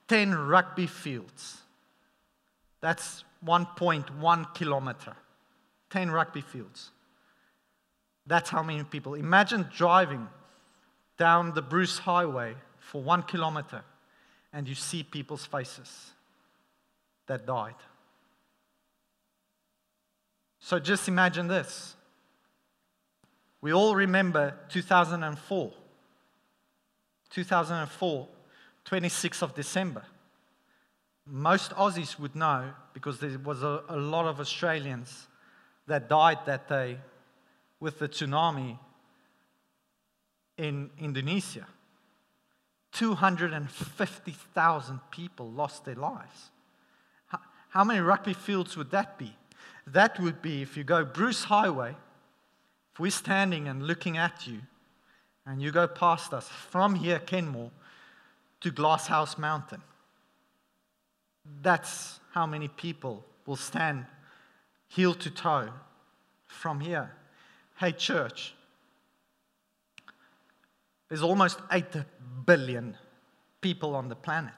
10 0.10 0.36
rugby 0.36 0.86
fields. 0.86 1.62
That's 2.82 3.24
1.1 3.46 4.54
kilometer. 4.54 5.16
10 5.92 6.12
rugby 6.12 6.42
fields. 6.42 6.92
That's 8.28 8.50
how 8.50 8.64
many 8.64 8.84
people. 8.84 9.14
Imagine 9.14 9.66
driving 9.74 10.28
down 11.18 11.54
the 11.54 11.62
Bruce 11.62 12.00
Highway 12.00 12.56
for 12.90 13.04
one 13.04 13.22
kilometer 13.22 13.84
and 14.52 14.68
you 14.68 14.74
see 14.74 15.04
people's 15.04 15.46
faces 15.46 16.12
that 17.28 17.46
died. 17.46 17.76
So 20.60 20.80
just 20.80 21.08
imagine 21.08 21.48
this. 21.48 21.96
We 23.62 23.74
all 23.74 23.96
remember 23.96 24.56
2004. 24.70 25.72
2004, 27.30 28.28
26th 28.86 29.42
of 29.44 29.54
December. 29.54 30.02
Most 31.28 31.72
Aussies 31.74 32.18
would 32.18 32.36
know 32.36 32.72
because 32.94 33.20
there 33.20 33.38
was 33.38 33.62
a, 33.62 33.84
a 33.88 33.98
lot 33.98 34.26
of 34.26 34.40
Australians 34.40 35.28
that 35.86 36.10
died 36.10 36.40
that 36.48 36.68
day 36.68 36.98
with 37.80 38.00
the 38.00 38.10
tsunami 38.10 38.80
in 40.58 40.90
Indonesia. 40.98 41.68
250,000 42.92 45.00
people 45.12 45.52
lost 45.52 45.86
their 45.86 45.96
lives. 45.96 46.50
How, 47.70 47.84
many 47.84 48.00
rugby 48.00 48.34
fields 48.34 48.76
would 48.76 48.90
that 48.92 49.20
be? 49.20 49.36
That 49.86 50.20
would 50.20 50.42
be 50.42 50.64
if 50.64 50.76
you 50.76 50.84
go 50.84 51.06
Bruce 51.06 51.44
Highway, 51.44 51.96
if 52.94 53.00
we're 53.00 53.12
standing 53.12 53.68
and 53.68 53.84
looking 53.84 54.18
at 54.18 54.48
you, 54.48 54.62
and 55.46 55.62
you 55.62 55.72
go 55.72 55.88
past 55.88 56.34
us 56.34 56.48
from 56.48 56.96
here, 56.96 57.20
Kenmore, 57.20 57.72
to 58.62 58.72
Glasshouse 58.72 59.38
Mountain. 59.38 59.82
That's 61.62 62.20
how 62.32 62.46
many 62.46 62.68
people 62.68 63.24
will 63.46 63.56
stand 63.56 64.06
heel 64.88 65.14
to 65.16 65.30
toe 65.30 65.70
from 66.48 66.80
here. 66.80 67.12
Hey, 67.78 67.92
church, 67.92 68.54
there's 71.10 71.24
almost 71.24 71.60
8 71.72 71.86
billion 72.46 72.96
people 73.62 73.96
on 73.96 74.08
the 74.08 74.16
planet. 74.16 74.54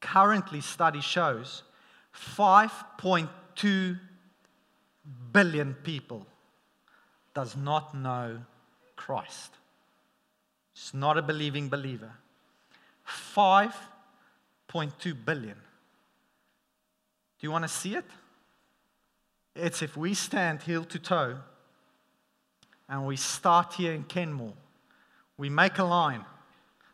Currently, 0.00 0.60
study 0.60 1.00
shows 1.00 1.64
5.2 2.14 3.98
billion 5.32 5.74
people 5.74 6.26
does 7.34 7.56
not 7.56 7.94
know 7.94 8.40
Christ. 8.94 9.52
It's 10.74 10.92
not 10.94 11.18
a 11.18 11.22
believing 11.22 11.68
believer. 11.68 12.12
5.2 13.34 15.24
billion. 15.24 15.56
Do 17.38 17.46
you 17.46 17.50
want 17.50 17.64
to 17.64 17.68
see 17.68 17.94
it? 17.96 18.04
It's 19.56 19.82
if 19.82 19.96
we 19.96 20.14
stand 20.14 20.62
heel 20.62 20.84
to 20.84 20.98
toe 20.98 21.38
and 22.88 23.06
we 23.06 23.16
start 23.16 23.74
here 23.74 23.92
in 23.92 24.04
Kenmore, 24.04 24.54
we 25.36 25.48
make 25.48 25.78
a 25.78 25.84
line. 25.84 26.24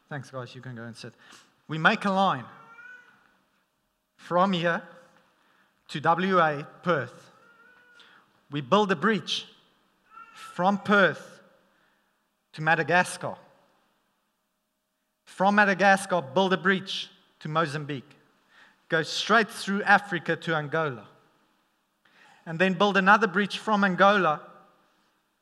Thanks, 0.09 0.30
guys. 0.30 0.54
You 0.54 0.61
can 0.61 0.74
go 0.74 0.83
and 0.83 0.96
sit. 0.96 1.14
We 1.68 1.78
make 1.78 2.04
a 2.04 2.11
line 2.11 2.44
from 4.16 4.52
here 4.52 4.83
to 5.88 6.00
WA, 6.00 6.62
Perth. 6.83 7.30
We 8.50 8.61
build 8.61 8.92
a 8.92 8.96
bridge 8.96 9.46
from 10.35 10.78
Perth 10.78 11.40
to 12.52 12.62
Madagascar. 12.62 13.37
From 15.24 15.57
Madagascar, 15.57 16.22
build 16.22 16.52
a 16.52 16.57
bridge 16.57 17.11
to 17.40 17.48
Mozambique. 17.48 18.11
Go 18.88 19.02
straight 19.02 19.50
through 19.50 19.83
Africa 19.83 20.37
to 20.37 20.54
Angola. 20.54 21.07
And 22.46 22.59
then 22.59 22.74
build 22.74 22.96
another 22.96 23.26
bridge 23.26 23.59
from 23.59 23.85
Angola 23.85 24.40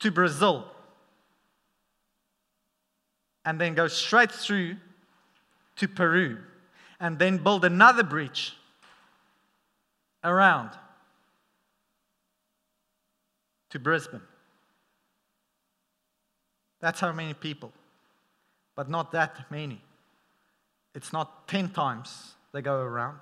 to 0.02 0.10
Brazil. 0.10 0.64
And 3.44 3.60
then 3.60 3.74
go 3.74 3.88
straight 3.88 4.30
through 4.30 4.76
to 5.76 5.88
Peru. 5.88 6.38
And 7.00 7.18
then 7.18 7.38
build 7.38 7.64
another 7.64 8.04
bridge 8.04 8.56
around 10.22 10.70
to 13.70 13.78
Brisbane. 13.78 14.20
That's 16.80 17.00
how 17.00 17.12
many 17.12 17.34
people, 17.34 17.72
but 18.76 18.90
not 18.90 19.12
that 19.12 19.50
many. 19.50 19.80
It's 20.94 21.12
not 21.12 21.48
10 21.48 21.70
times 21.70 22.34
they 22.52 22.60
go 22.60 22.76
around. 22.76 23.18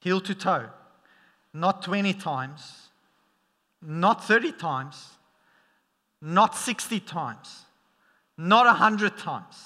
Heel 0.00 0.20
to 0.22 0.34
toe, 0.34 0.70
not 1.52 1.82
20 1.82 2.14
times, 2.14 2.89
not 3.82 4.24
30 4.24 4.52
times, 4.52 5.10
not 6.20 6.56
60 6.56 7.00
times, 7.00 7.62
not 8.36 8.66
100 8.66 9.16
times. 9.16 9.56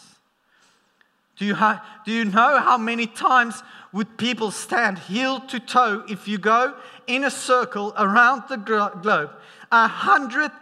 Do 1.36 1.44
you, 1.44 1.54
ha- 1.54 1.84
do 2.06 2.12
you 2.12 2.24
know 2.24 2.60
how 2.60 2.78
many 2.78 3.06
times 3.06 3.62
would 3.92 4.16
people 4.16 4.50
stand 4.50 4.98
heel 4.98 5.40
to 5.40 5.58
toe 5.58 6.04
if 6.08 6.28
you 6.28 6.38
go 6.38 6.74
in 7.06 7.24
a 7.24 7.30
circle 7.30 7.92
around 7.98 8.44
the 8.48 8.56
glo- 8.56 8.96
globe? 9.02 9.30
A 9.72 9.88
hundred 9.88 10.52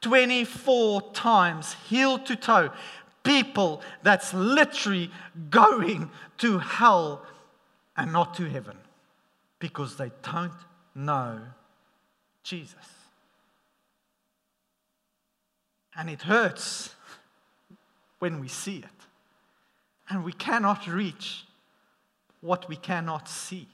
24 0.00 1.12
times, 1.12 1.76
heel 1.88 2.18
to 2.18 2.36
toe. 2.36 2.70
People 3.22 3.82
that's 4.02 4.34
literally 4.34 5.10
going 5.48 6.10
to 6.38 6.58
hell 6.58 7.24
and 7.96 8.12
not 8.12 8.34
to 8.34 8.44
heaven 8.48 8.76
because 9.58 9.96
they 9.96 10.10
don't 10.22 10.52
know 10.94 11.40
Jesus. 12.42 12.74
And 15.96 16.08
it 16.08 16.22
hurts 16.22 16.94
when 18.18 18.40
we 18.40 18.48
see 18.48 18.78
it. 18.78 18.84
And 20.08 20.24
we 20.24 20.32
cannot 20.32 20.86
reach 20.86 21.44
what 22.40 22.68
we 22.68 22.76
cannot 22.76 23.28
see. 23.28 23.68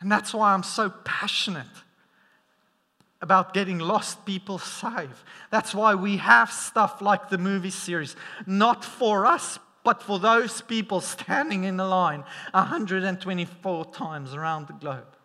And 0.00 0.10
that's 0.10 0.34
why 0.34 0.52
I'm 0.52 0.62
so 0.62 0.90
passionate 0.90 1.66
about 3.22 3.54
getting 3.54 3.78
lost 3.78 4.26
people 4.26 4.58
saved. 4.58 5.16
That's 5.50 5.74
why 5.74 5.94
we 5.94 6.18
have 6.18 6.52
stuff 6.52 7.00
like 7.00 7.30
the 7.30 7.38
movie 7.38 7.70
series, 7.70 8.16
not 8.46 8.84
for 8.84 9.24
us, 9.24 9.58
but 9.82 10.02
for 10.02 10.18
those 10.18 10.60
people 10.60 11.00
standing 11.00 11.64
in 11.64 11.76
the 11.76 11.86
line 11.86 12.24
124 12.52 13.84
times 13.86 14.34
around 14.34 14.66
the 14.66 14.74
globe. 14.74 15.16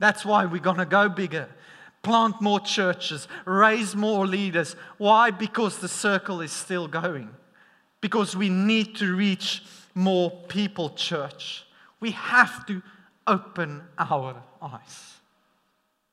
That's 0.00 0.24
why 0.24 0.46
we're 0.46 0.60
going 0.60 0.78
to 0.78 0.86
go 0.86 1.08
bigger, 1.08 1.48
plant 2.02 2.40
more 2.40 2.60
churches, 2.60 3.28
raise 3.44 3.94
more 3.94 4.26
leaders. 4.26 4.76
Why? 4.98 5.30
Because 5.30 5.78
the 5.78 5.88
circle 5.88 6.40
is 6.40 6.52
still 6.52 6.88
going. 6.88 7.30
Because 8.00 8.34
we 8.34 8.48
need 8.48 8.96
to 8.96 9.14
reach 9.14 9.62
more 9.94 10.30
people, 10.48 10.90
church. 10.90 11.66
We 12.00 12.12
have 12.12 12.64
to 12.66 12.82
open 13.26 13.82
our 13.98 14.42
eyes 14.62 15.20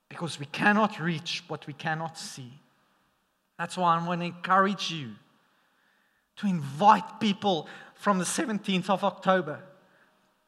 because 0.09 0.39
we 0.39 0.45
cannot 0.47 0.99
reach 0.99 1.43
what 1.47 1.65
we 1.67 1.73
cannot 1.73 2.17
see. 2.17 2.51
That's 3.57 3.77
why 3.77 3.97
I 3.97 4.05
want 4.05 4.21
to 4.21 4.27
encourage 4.27 4.91
you 4.91 5.11
to 6.37 6.47
invite 6.47 7.19
people 7.19 7.67
from 7.95 8.19
the 8.19 8.25
17th 8.25 8.89
of 8.89 9.03
October 9.03 9.59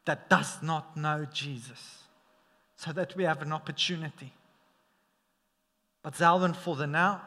that 0.06 0.30
does 0.30 0.62
not 0.62 0.96
know 0.96 1.26
Jesus 1.32 2.04
so 2.76 2.92
that 2.94 3.16
we 3.16 3.24
have 3.24 3.42
an 3.42 3.52
opportunity. 3.52 4.32
But 6.04 6.14
Zalvin, 6.14 6.56
for 6.56 6.76
the 6.76 6.88
now, 6.88 7.22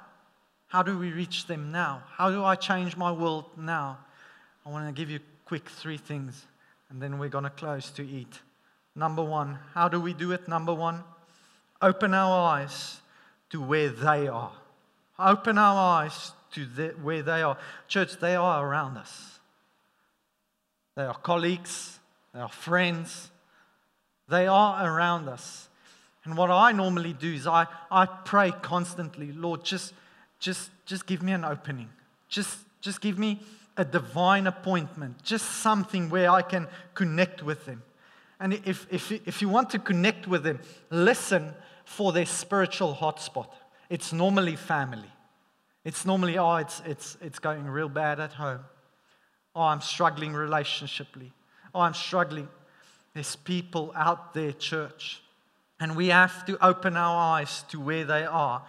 how 0.68 0.82
do 0.82 0.98
we 0.98 1.12
reach 1.12 1.46
them 1.46 1.70
now? 1.70 2.02
How 2.16 2.30
do 2.30 2.42
I 2.44 2.54
change 2.54 2.96
my 2.96 3.12
world 3.12 3.44
now? 3.56 3.98
I 4.64 4.70
want 4.70 4.87
to 4.87 4.92
give 4.92 5.11
you 5.11 5.20
quick 5.44 5.68
three 5.68 5.98
things, 5.98 6.46
and 6.88 7.00
then 7.00 7.18
we're 7.18 7.28
going 7.28 7.44
to 7.44 7.50
close 7.50 7.90
to 7.92 8.06
eat. 8.06 8.40
Number 8.94 9.22
one, 9.22 9.58
how 9.74 9.88
do 9.88 10.00
we 10.00 10.14
do 10.14 10.32
it? 10.32 10.48
Number 10.48 10.72
one, 10.72 11.04
open 11.80 12.14
our 12.14 12.48
eyes 12.48 13.00
to 13.50 13.61
where 13.61 13.90
they 13.90 14.28
are. 14.28 14.52
Open 15.18 15.58
our 15.58 16.02
eyes 16.02 16.32
to 16.52 16.64
the, 16.64 16.88
where 17.02 17.22
they 17.22 17.42
are. 17.42 17.58
Church, 17.88 18.18
they 18.18 18.35
are 18.35 18.66
around 18.66 18.96
us. 18.96 19.38
They 20.94 21.04
are 21.04 21.14
colleagues, 21.14 21.98
they 22.35 22.40
are 22.40 22.48
friends, 22.48 23.30
they 24.28 24.46
are 24.46 24.87
around 24.87 25.28
us. 25.28 25.68
And 26.24 26.37
what 26.37 26.50
I 26.50 26.72
normally 26.72 27.12
do 27.12 27.32
is 27.32 27.46
I, 27.46 27.66
I 27.90 28.06
pray 28.06 28.52
constantly, 28.62 29.32
Lord, 29.32 29.64
just, 29.64 29.92
just, 30.38 30.70
just 30.87 31.06
give 31.06 31.22
me 31.22 31.32
an 31.32 31.44
opening. 31.44 31.88
Just, 32.28 32.58
just 32.80 33.00
give 33.00 33.18
me 33.18 33.40
a 33.76 33.85
divine 33.85 34.46
appointment, 34.46 35.22
just 35.22 35.46
something 35.62 36.11
where 36.11 36.30
I 36.30 36.42
can 36.42 36.68
connect 36.94 37.42
with 37.42 37.64
them. 37.64 37.82
And 38.38 38.54
if, 38.64 38.87
if, 38.90 39.11
if 39.12 39.40
you 39.40 39.48
want 39.48 39.70
to 39.70 39.78
connect 39.78 40.26
with 40.26 40.42
them, 40.42 40.61
listen 40.90 41.54
for 41.85 42.12
their 42.12 42.26
spiritual 42.26 42.94
hotspot. 42.94 43.48
It's 43.88 44.12
normally 44.12 44.56
family. 44.56 45.11
It's 45.85 46.04
normally, 46.04 46.38
oh, 46.38 46.56
it's, 46.56 46.82
it's, 46.87 47.16
it's 47.20 47.38
going 47.38 47.64
real 47.66 47.88
bad 47.88 48.20
at 48.20 48.32
home. 48.32 48.61
Oh, 49.54 49.62
I'm 49.62 49.80
struggling 49.80 50.32
relationshiply. 50.32 51.30
Oh, 51.74 51.80
I'm 51.80 51.94
struggling. 51.94 52.48
There's 53.14 53.37
people 53.37 53.92
out 53.94 54.35
there, 54.35 54.52
church. 54.52 55.22
And 55.83 55.97
we 55.97 56.09
have 56.09 56.47
to 56.47 56.64
open 56.64 56.97
our 56.97 57.40
eyes 57.40 57.64
to 57.71 57.81
where 57.81 58.05
they 58.05 58.25
are 58.25 58.62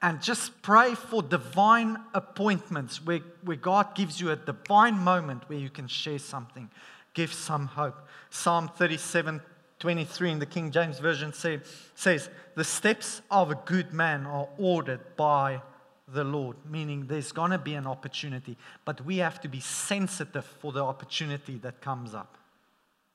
and 0.00 0.22
just 0.22 0.62
pray 0.62 0.94
for 0.94 1.22
divine 1.22 1.98
appointments 2.14 3.04
where, 3.04 3.20
where 3.42 3.58
God 3.58 3.94
gives 3.94 4.18
you 4.18 4.30
a 4.30 4.36
divine 4.36 4.98
moment 4.98 5.46
where 5.50 5.58
you 5.58 5.68
can 5.68 5.88
share 5.88 6.18
something, 6.18 6.70
give 7.12 7.34
some 7.34 7.66
hope. 7.66 8.08
Psalm 8.30 8.70
37 8.78 9.42
23 9.78 10.30
in 10.30 10.38
the 10.38 10.46
King 10.46 10.70
James 10.70 11.00
Version 11.00 11.34
say, 11.34 11.60
says, 11.94 12.30
The 12.54 12.64
steps 12.64 13.20
of 13.30 13.50
a 13.50 13.60
good 13.66 13.92
man 13.92 14.24
are 14.24 14.48
ordered 14.56 15.00
by 15.18 15.60
the 16.08 16.24
Lord, 16.24 16.56
meaning 16.66 17.08
there's 17.08 17.32
going 17.32 17.50
to 17.50 17.58
be 17.58 17.74
an 17.74 17.86
opportunity, 17.86 18.56
but 18.86 19.04
we 19.04 19.18
have 19.18 19.38
to 19.42 19.48
be 19.48 19.60
sensitive 19.60 20.46
for 20.46 20.72
the 20.72 20.82
opportunity 20.82 21.58
that 21.58 21.82
comes 21.82 22.14
up. 22.14 22.38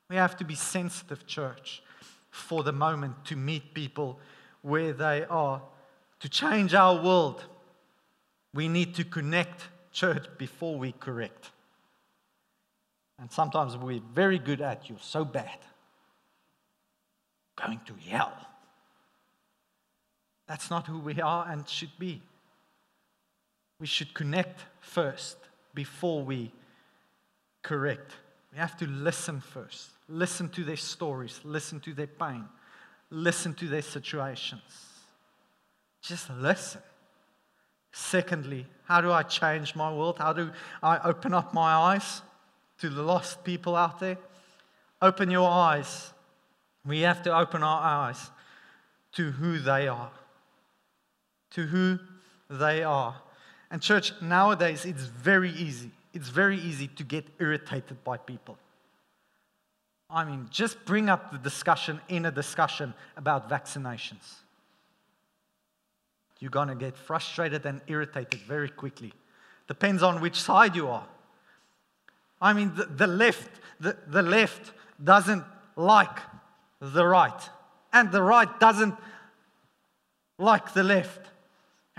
We 0.08 0.18
have 0.18 0.38
to 0.38 0.44
be 0.44 0.54
sensitive, 0.54 1.26
church, 1.26 1.82
for 2.32 2.64
the 2.64 2.72
moment 2.72 3.26
to 3.26 3.36
meet 3.36 3.74
people 3.74 4.20
where 4.62 4.94
they 4.94 5.26
are. 5.26 5.62
To 6.22 6.30
change 6.30 6.74
our 6.74 7.02
world, 7.02 7.44
we 8.54 8.68
need 8.68 8.96
to 8.96 9.04
connect, 9.04 9.68
church, 9.92 10.26
before 10.38 10.78
we 10.78 10.92
correct. 10.92 11.52
And 13.20 13.32
sometimes 13.32 13.78
we're 13.78 14.02
very 14.14 14.40
good 14.40 14.62
at 14.62 14.90
you're 14.90 14.98
so 15.02 15.26
bad. 15.26 15.58
Going 17.56 17.82
to 17.86 17.94
hell. 18.10 18.34
That's 20.48 20.70
not 20.70 20.88
who 20.88 21.00
we 21.00 21.22
are 21.22 21.48
and 21.48 21.68
should 21.68 21.92
be. 22.00 22.22
We 23.80 23.88
should 23.88 24.14
connect 24.14 24.62
first 24.80 25.38
before 25.74 26.24
we 26.24 26.52
correct. 27.62 28.14
We 28.52 28.58
have 28.58 28.78
to 28.78 28.88
listen 28.88 29.42
first. 29.42 29.90
Listen 30.08 30.50
to 30.50 30.64
their 30.64 30.78
stories, 30.78 31.40
listen 31.44 31.80
to 31.82 31.94
their 31.94 32.08
pain, 32.08 32.46
listen 33.12 33.54
to 33.56 33.68
their 33.68 33.84
situations. 33.84 34.62
Just 36.02 36.30
listen. 36.32 36.82
Secondly, 37.92 38.66
how 38.86 39.02
do 39.02 39.12
I 39.12 39.24
change 39.24 39.76
my 39.76 39.94
world? 39.94 40.18
How 40.18 40.34
do 40.34 40.52
I 40.82 41.00
open 41.00 41.34
up 41.34 41.54
my 41.54 41.74
eyes 41.74 42.22
to 42.80 42.90
the 42.90 43.04
lost 43.04 43.44
people 43.44 43.76
out 43.76 44.00
there? 44.00 44.18
Open 45.02 45.30
your 45.30 45.50
eyes. 45.50 46.12
We 46.86 47.02
have 47.02 47.24
to 47.24 47.38
open 47.38 47.62
our 47.62 47.82
eyes 47.82 48.32
to 49.14 49.32
who 49.32 49.60
they 49.60 49.88
are. 49.88 50.12
To 51.52 51.64
who 51.64 52.00
they 52.50 52.84
are. 52.84 53.16
And, 53.72 53.82
church, 53.82 54.14
nowadays 54.22 54.86
it's 54.86 55.04
very 55.04 55.52
easy. 55.52 55.92
It's 56.14 56.30
very 56.30 56.58
easy 56.58 56.88
to 56.88 57.04
get 57.04 57.28
irritated 57.40 58.04
by 58.04 58.18
people. 58.18 58.58
I 60.10 60.26
mean, 60.26 60.48
just 60.50 60.84
bring 60.86 61.08
up 61.08 61.32
the 61.32 61.38
discussion 61.38 62.02
in 62.10 62.26
a 62.26 62.32
discussion 62.32 62.94
about 63.16 63.50
vaccinations. 63.50 64.40
You're 66.40 66.50
going 66.50 66.70
to 66.70 66.76
get 66.76 66.98
frustrated 66.98 67.66
and 67.66 67.82
irritated 67.88 68.40
very 68.42 68.70
quickly. 68.70 69.14
Depends 69.68 70.02
on 70.02 70.20
which 70.20 70.42
side 70.42 70.76
you 70.76 70.88
are. 70.88 71.08
I 72.42 72.54
mean, 72.54 72.74
the, 72.76 72.86
the 72.86 73.08
left, 73.08 73.50
the, 73.80 73.98
the 74.08 74.24
left 74.24 74.72
doesn't 75.04 75.44
like 75.76 76.18
the 76.80 77.06
right, 77.06 77.50
and 77.94 78.12
the 78.12 78.24
right 78.24 78.60
doesn't 78.60 78.96
like 80.38 80.74
the 80.74 80.84
left. 80.84 81.29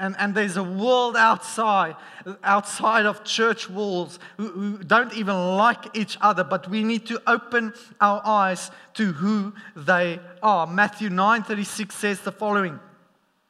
And, 0.01 0.17
and 0.19 0.35
there's 0.35 0.57
a 0.57 0.65
world 0.65 1.15
outside, 1.15 1.95
outside 2.43 3.05
of 3.05 3.23
church 3.23 3.69
walls 3.69 4.19
who, 4.39 4.49
who 4.49 4.79
don't 4.79 5.13
even 5.13 5.57
like 5.57 5.95
each 5.95 6.17
other, 6.23 6.43
but 6.43 6.71
we 6.71 6.83
need 6.83 7.05
to 7.09 7.21
open 7.27 7.75
our 8.01 8.23
eyes 8.25 8.71
to 8.95 9.13
who 9.13 9.53
they 9.77 10.19
are. 10.43 10.67
Matthew 10.67 11.11
9:36 11.11 11.93
says 11.93 12.21
the 12.21 12.33
following. 12.33 12.81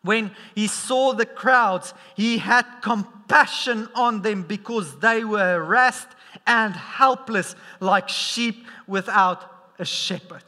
When 0.02 0.32
he 0.56 0.66
saw 0.66 1.12
the 1.12 1.26
crowds, 1.26 1.94
he 2.16 2.38
had 2.38 2.64
compassion 2.82 3.88
on 3.94 4.22
them 4.22 4.42
because 4.42 4.98
they 4.98 5.22
were 5.22 5.38
harassed 5.38 6.08
and 6.48 6.74
helpless 6.74 7.54
like 7.78 8.08
sheep 8.08 8.66
without 8.88 9.44
a 9.78 9.84
shepherd. 9.84 10.42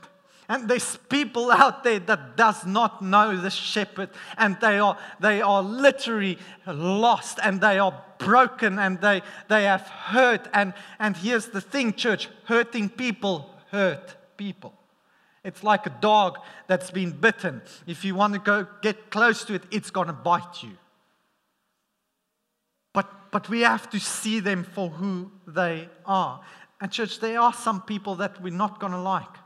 And 0.53 0.69
there's 0.69 0.99
people 1.09 1.51
out 1.51 1.83
there 1.83 1.99
that 2.01 2.37
does 2.37 2.67
not 2.67 3.01
know 3.01 3.41
the 3.41 3.49
shepherd 3.49 4.11
and 4.37 4.59
they 4.61 4.79
are, 4.79 4.99
they 5.19 5.41
are 5.41 5.62
literally 5.62 6.38
lost 6.67 7.38
and 7.43 7.59
they 7.59 7.79
are 7.79 8.05
broken 8.19 8.79
and 8.79 9.01
they, 9.01 9.23
they 9.49 9.65
have 9.65 9.81
hurt. 9.81 10.49
And, 10.53 10.75
and 10.99 11.17
here's 11.17 11.47
the 11.47 11.62
thing, 11.62 11.95
church 11.95 12.29
hurting 12.45 12.91
people 12.91 13.49
hurt 13.71 14.15
people. 14.37 14.75
It's 15.43 15.65
like 15.65 15.87
a 15.87 15.97
dog 16.03 16.37
that's 16.67 16.91
been 16.91 17.12
bitten. 17.12 17.62
If 17.87 18.05
you 18.05 18.15
want 18.15 18.35
to 18.35 18.38
go 18.38 18.67
get 18.83 19.11
close 19.11 19.45
to 19.45 19.55
it, 19.55 19.62
it's 19.71 19.91
going 19.91 20.09
to 20.09 20.12
bite 20.12 20.62
you. 20.62 20.77
But, 22.93 23.11
but 23.31 23.49
we 23.49 23.62
have 23.62 23.88
to 23.88 23.99
see 23.99 24.38
them 24.38 24.65
for 24.65 24.91
who 24.91 25.33
they 25.47 25.88
are. 26.05 26.43
And, 26.79 26.93
church, 26.93 27.21
there 27.21 27.41
are 27.41 27.55
some 27.55 27.81
people 27.81 28.17
that 28.17 28.43
we're 28.43 28.53
not 28.53 28.81
going 28.81 28.93
to 28.93 29.01
like. 29.01 29.41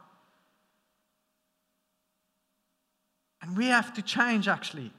And 3.47 3.57
we 3.57 3.67
have 3.67 3.95
to 3.95 4.03
change, 4.03 4.49
actually. 4.49 4.91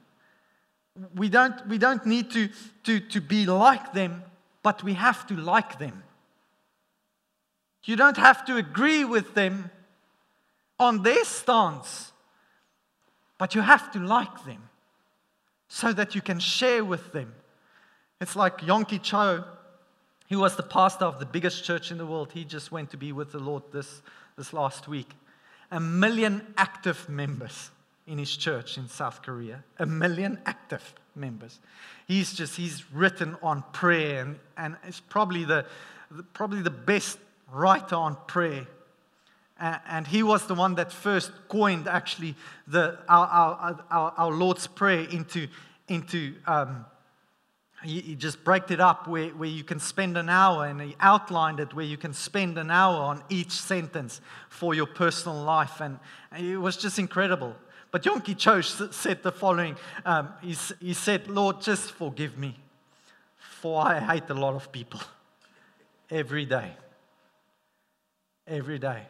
We 1.15 1.29
don't, 1.29 1.67
we 1.67 1.77
don't 1.77 2.05
need 2.05 2.31
to, 2.31 2.49
to, 2.83 2.99
to 2.99 3.21
be 3.21 3.45
like 3.45 3.93
them, 3.93 4.23
but 4.63 4.83
we 4.83 4.93
have 4.93 5.27
to 5.27 5.35
like 5.35 5.77
them. 5.79 6.03
You 7.83 7.95
don't 7.95 8.17
have 8.17 8.45
to 8.45 8.57
agree 8.57 9.05
with 9.05 9.33
them 9.33 9.69
on 10.79 11.03
their 11.03 11.23
stance, 11.23 12.11
but 13.37 13.55
you 13.55 13.61
have 13.61 13.91
to 13.91 13.99
like 13.99 14.45
them 14.45 14.69
so 15.67 15.93
that 15.93 16.15
you 16.15 16.21
can 16.21 16.39
share 16.39 16.83
with 16.83 17.11
them. 17.11 17.33
It's 18.19 18.35
like 18.35 18.59
Yonggi 18.59 19.01
Cho, 19.01 19.43
he 20.27 20.35
was 20.35 20.55
the 20.55 20.63
pastor 20.63 21.05
of 21.05 21.19
the 21.19 21.25
biggest 21.25 21.63
church 21.63 21.91
in 21.91 21.97
the 21.97 22.05
world. 22.05 22.31
He 22.33 22.43
just 22.43 22.71
went 22.71 22.89
to 22.91 22.97
be 22.97 23.11
with 23.11 23.31
the 23.31 23.39
Lord 23.39 23.63
this, 23.71 24.01
this 24.37 24.51
last 24.51 24.87
week. 24.87 25.11
A 25.71 25.79
million 25.79 26.53
active 26.57 27.07
members 27.07 27.71
in 28.07 28.17
his 28.17 28.35
church 28.35 28.77
in 28.77 28.87
South 28.87 29.21
Korea, 29.21 29.63
a 29.77 29.85
million 29.85 30.39
active 30.45 30.93
members. 31.15 31.59
He's 32.07 32.33
just, 32.33 32.55
he's 32.55 32.91
written 32.93 33.35
on 33.43 33.63
prayer 33.73 34.21
and, 34.21 34.39
and 34.55 34.77
it's 34.87 35.01
probably 35.01 35.43
the, 35.43 35.65
the 36.09 36.23
probably 36.23 36.61
the 36.61 36.71
best 36.71 37.19
writer 37.51 37.95
on 37.95 38.17
prayer. 38.27 38.65
And, 39.59 40.05
he 40.05 40.21
was 40.21 40.45
the 40.45 40.53
one 40.53 40.75
that 40.75 40.91
first 40.91 41.31
coined 41.49 41.87
actually 41.87 42.35
the, 42.67 42.99
our, 43.09 43.25
our, 43.27 43.85
our, 43.89 44.13
our 44.15 44.31
Lord's 44.31 44.67
Prayer 44.67 45.07
into, 45.09 45.47
into 45.87 46.35
um, 46.45 46.85
he, 47.83 48.01
he 48.01 48.15
just 48.15 48.43
broke 48.43 48.69
it 48.69 48.79
up 48.79 49.07
where, 49.07 49.29
where 49.29 49.49
you 49.49 49.63
can 49.63 49.79
spend 49.79 50.15
an 50.15 50.29
hour 50.29 50.65
and 50.65 50.79
he 50.79 50.95
outlined 50.99 51.59
it 51.59 51.73
where 51.73 51.85
you 51.85 51.97
can 51.97 52.13
spend 52.13 52.59
an 52.59 52.69
hour 52.69 53.01
on 53.01 53.23
each 53.29 53.51
sentence 53.51 54.21
for 54.49 54.75
your 54.75 54.85
personal 54.85 55.41
life. 55.41 55.81
And 55.81 55.99
it 56.37 56.57
was 56.57 56.77
just 56.77 56.99
incredible. 56.99 57.55
But 57.91 58.03
Yonggi 58.03 58.37
Cho 58.37 58.61
said 58.61 59.23
the 59.23 59.31
following 59.31 59.77
um, 60.05 60.29
he, 60.41 60.55
he 60.79 60.93
said, 60.93 61.27
Lord, 61.27 61.61
just 61.61 61.91
forgive 61.91 62.37
me, 62.37 62.57
for 63.37 63.81
I 63.81 63.99
hate 63.99 64.29
a 64.29 64.33
lot 64.33 64.55
of 64.55 64.71
people 64.71 64.99
every 66.09 66.45
day. 66.45 66.71
Every 68.45 68.79
day. 68.79 69.03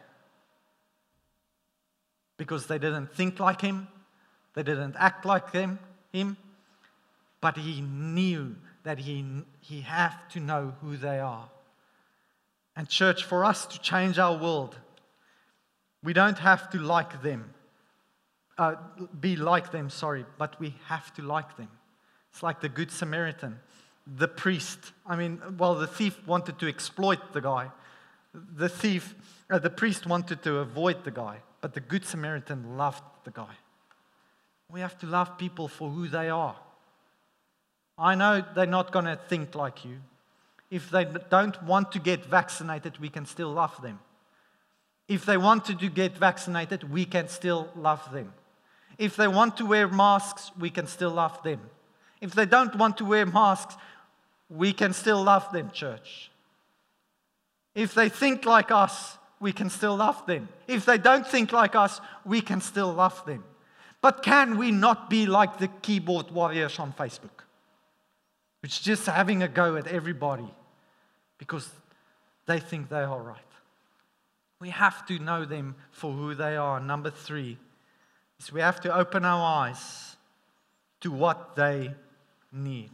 Because 2.37 2.67
they 2.67 2.77
didn't 2.77 3.13
think 3.13 3.39
like 3.39 3.61
him, 3.61 3.87
they 4.53 4.63
didn't 4.63 4.95
act 4.97 5.25
like 5.25 5.51
him, 5.51 5.79
him 6.11 6.37
but 7.41 7.57
he 7.57 7.81
knew 7.81 8.55
that 8.83 8.99
he, 8.99 9.25
he 9.59 9.81
had 9.81 10.13
to 10.31 10.39
know 10.39 10.73
who 10.81 10.97
they 10.97 11.19
are. 11.19 11.49
And, 12.75 12.87
church, 12.87 13.23
for 13.23 13.43
us 13.43 13.65
to 13.67 13.79
change 13.79 14.19
our 14.19 14.37
world, 14.37 14.75
we 16.03 16.13
don't 16.13 16.37
have 16.39 16.69
to 16.71 16.79
like 16.79 17.21
them, 17.21 17.53
uh, 18.57 18.75
be 19.19 19.35
like 19.35 19.71
them, 19.71 19.89
sorry, 19.89 20.25
but 20.37 20.59
we 20.59 20.75
have 20.87 21.13
to 21.15 21.21
like 21.21 21.57
them. 21.57 21.69
It's 22.31 22.43
like 22.43 22.61
the 22.61 22.69
Good 22.69 22.91
Samaritan, 22.91 23.59
the 24.05 24.27
priest. 24.27 24.93
I 25.05 25.15
mean, 25.15 25.41
well, 25.57 25.75
the 25.75 25.87
thief 25.87 26.19
wanted 26.27 26.59
to 26.59 26.67
exploit 26.67 27.33
the 27.33 27.41
guy. 27.41 27.71
The 28.33 28.69
thief, 28.69 29.15
uh, 29.49 29.59
the 29.59 29.69
priest 29.69 30.05
wanted 30.05 30.43
to 30.43 30.57
avoid 30.57 31.03
the 31.03 31.11
guy, 31.11 31.37
but 31.61 31.73
the 31.73 31.79
Good 31.79 32.05
Samaritan 32.05 32.77
loved 32.77 33.03
the 33.23 33.31
guy. 33.31 33.55
We 34.69 34.81
have 34.81 34.97
to 34.99 35.07
love 35.07 35.37
people 35.37 35.67
for 35.67 35.89
who 35.89 36.07
they 36.07 36.29
are. 36.29 36.55
I 37.97 38.15
know 38.15 38.43
they're 38.53 38.65
not 38.65 38.91
going 38.91 39.05
to 39.05 39.15
think 39.15 39.55
like 39.55 39.85
you. 39.85 39.97
If 40.69 40.89
they 40.91 41.05
don't 41.29 41.61
want 41.63 41.91
to 41.93 41.99
get 41.99 42.25
vaccinated, 42.25 42.99
we 42.99 43.09
can 43.09 43.25
still 43.25 43.51
love 43.51 43.81
them. 43.81 43.99
If 45.07 45.25
they 45.25 45.37
want 45.37 45.65
to 45.65 45.73
get 45.73 46.17
vaccinated, 46.17 46.91
we 46.91 47.05
can 47.05 47.29
still 47.29 47.69
love 47.75 48.11
them. 48.11 48.33
If 48.97 49.15
they 49.15 49.27
want 49.27 49.57
to 49.57 49.65
wear 49.65 49.87
masks, 49.87 50.51
we 50.57 50.69
can 50.69 50.87
still 50.87 51.11
love 51.11 51.41
them. 51.43 51.61
If 52.21 52.33
they 52.33 52.45
don't 52.45 52.75
want 52.75 52.97
to 52.97 53.05
wear 53.05 53.25
masks, 53.25 53.75
we 54.49 54.73
can 54.73 54.93
still 54.93 55.23
love 55.23 55.51
them, 55.51 55.69
church. 55.71 56.31
If 57.75 57.93
they 57.93 58.09
think 58.09 58.45
like 58.45 58.71
us, 58.71 59.17
we 59.39 59.51
can 59.51 59.69
still 59.69 59.95
love 59.95 60.25
them. 60.25 60.49
If 60.67 60.85
they 60.85 60.97
don't 60.97 61.27
think 61.27 61.51
like 61.51 61.75
us, 61.75 62.01
we 62.25 62.41
can 62.41 62.59
still 62.59 62.91
love 62.91 63.23
them. 63.25 63.43
But 64.01 64.23
can 64.23 64.57
we 64.57 64.71
not 64.71 65.09
be 65.09 65.25
like 65.25 65.59
the 65.59 65.67
keyboard 65.67 66.31
warriors 66.31 66.79
on 66.79 66.93
Facebook? 66.93 67.43
Which 68.61 68.81
just 68.81 69.05
having 69.05 69.43
a 69.43 69.47
go 69.47 69.75
at 69.75 69.87
everybody 69.87 70.51
because 71.37 71.69
they 72.47 72.59
think 72.59 72.89
they 72.89 73.01
are 73.01 73.21
right. 73.21 73.37
We 74.59 74.69
have 74.69 75.05
to 75.07 75.19
know 75.19 75.45
them 75.45 75.75
for 75.91 76.11
who 76.11 76.33
they 76.33 76.55
are. 76.57 76.79
Number 76.79 77.11
three 77.11 77.59
is 78.39 78.51
we 78.51 78.61
have 78.61 78.79
to 78.81 78.93
open 78.93 79.25
our 79.25 79.65
eyes 79.65 80.15
to 81.01 81.11
what 81.11 81.55
they 81.55 81.91
need. 82.51 82.91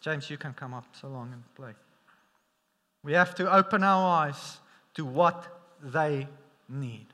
James, 0.00 0.28
you 0.28 0.36
can 0.36 0.52
come 0.52 0.74
up 0.74 0.84
so 1.00 1.08
long 1.08 1.32
and 1.32 1.42
play. 1.54 1.72
We 3.02 3.12
have 3.12 3.34
to 3.36 3.52
open 3.52 3.82
our 3.82 4.26
eyes 4.26 4.58
to 4.94 5.04
what 5.04 5.46
they 5.82 6.26
need. 6.68 7.06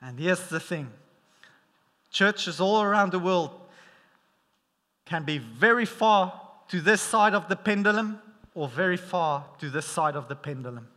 And 0.00 0.18
here's 0.18 0.48
the 0.48 0.60
thing 0.60 0.90
churches 2.10 2.60
all 2.60 2.82
around 2.82 3.12
the 3.12 3.18
world 3.18 3.50
can 5.06 5.24
be 5.24 5.38
very 5.38 5.84
far 5.84 6.40
to 6.68 6.80
this 6.80 7.00
side 7.00 7.34
of 7.34 7.48
the 7.48 7.56
pendulum 7.56 8.20
or 8.54 8.68
very 8.68 8.96
far 8.96 9.44
to 9.58 9.70
this 9.70 9.86
side 9.86 10.16
of 10.16 10.28
the 10.28 10.36
pendulum. 10.36 10.88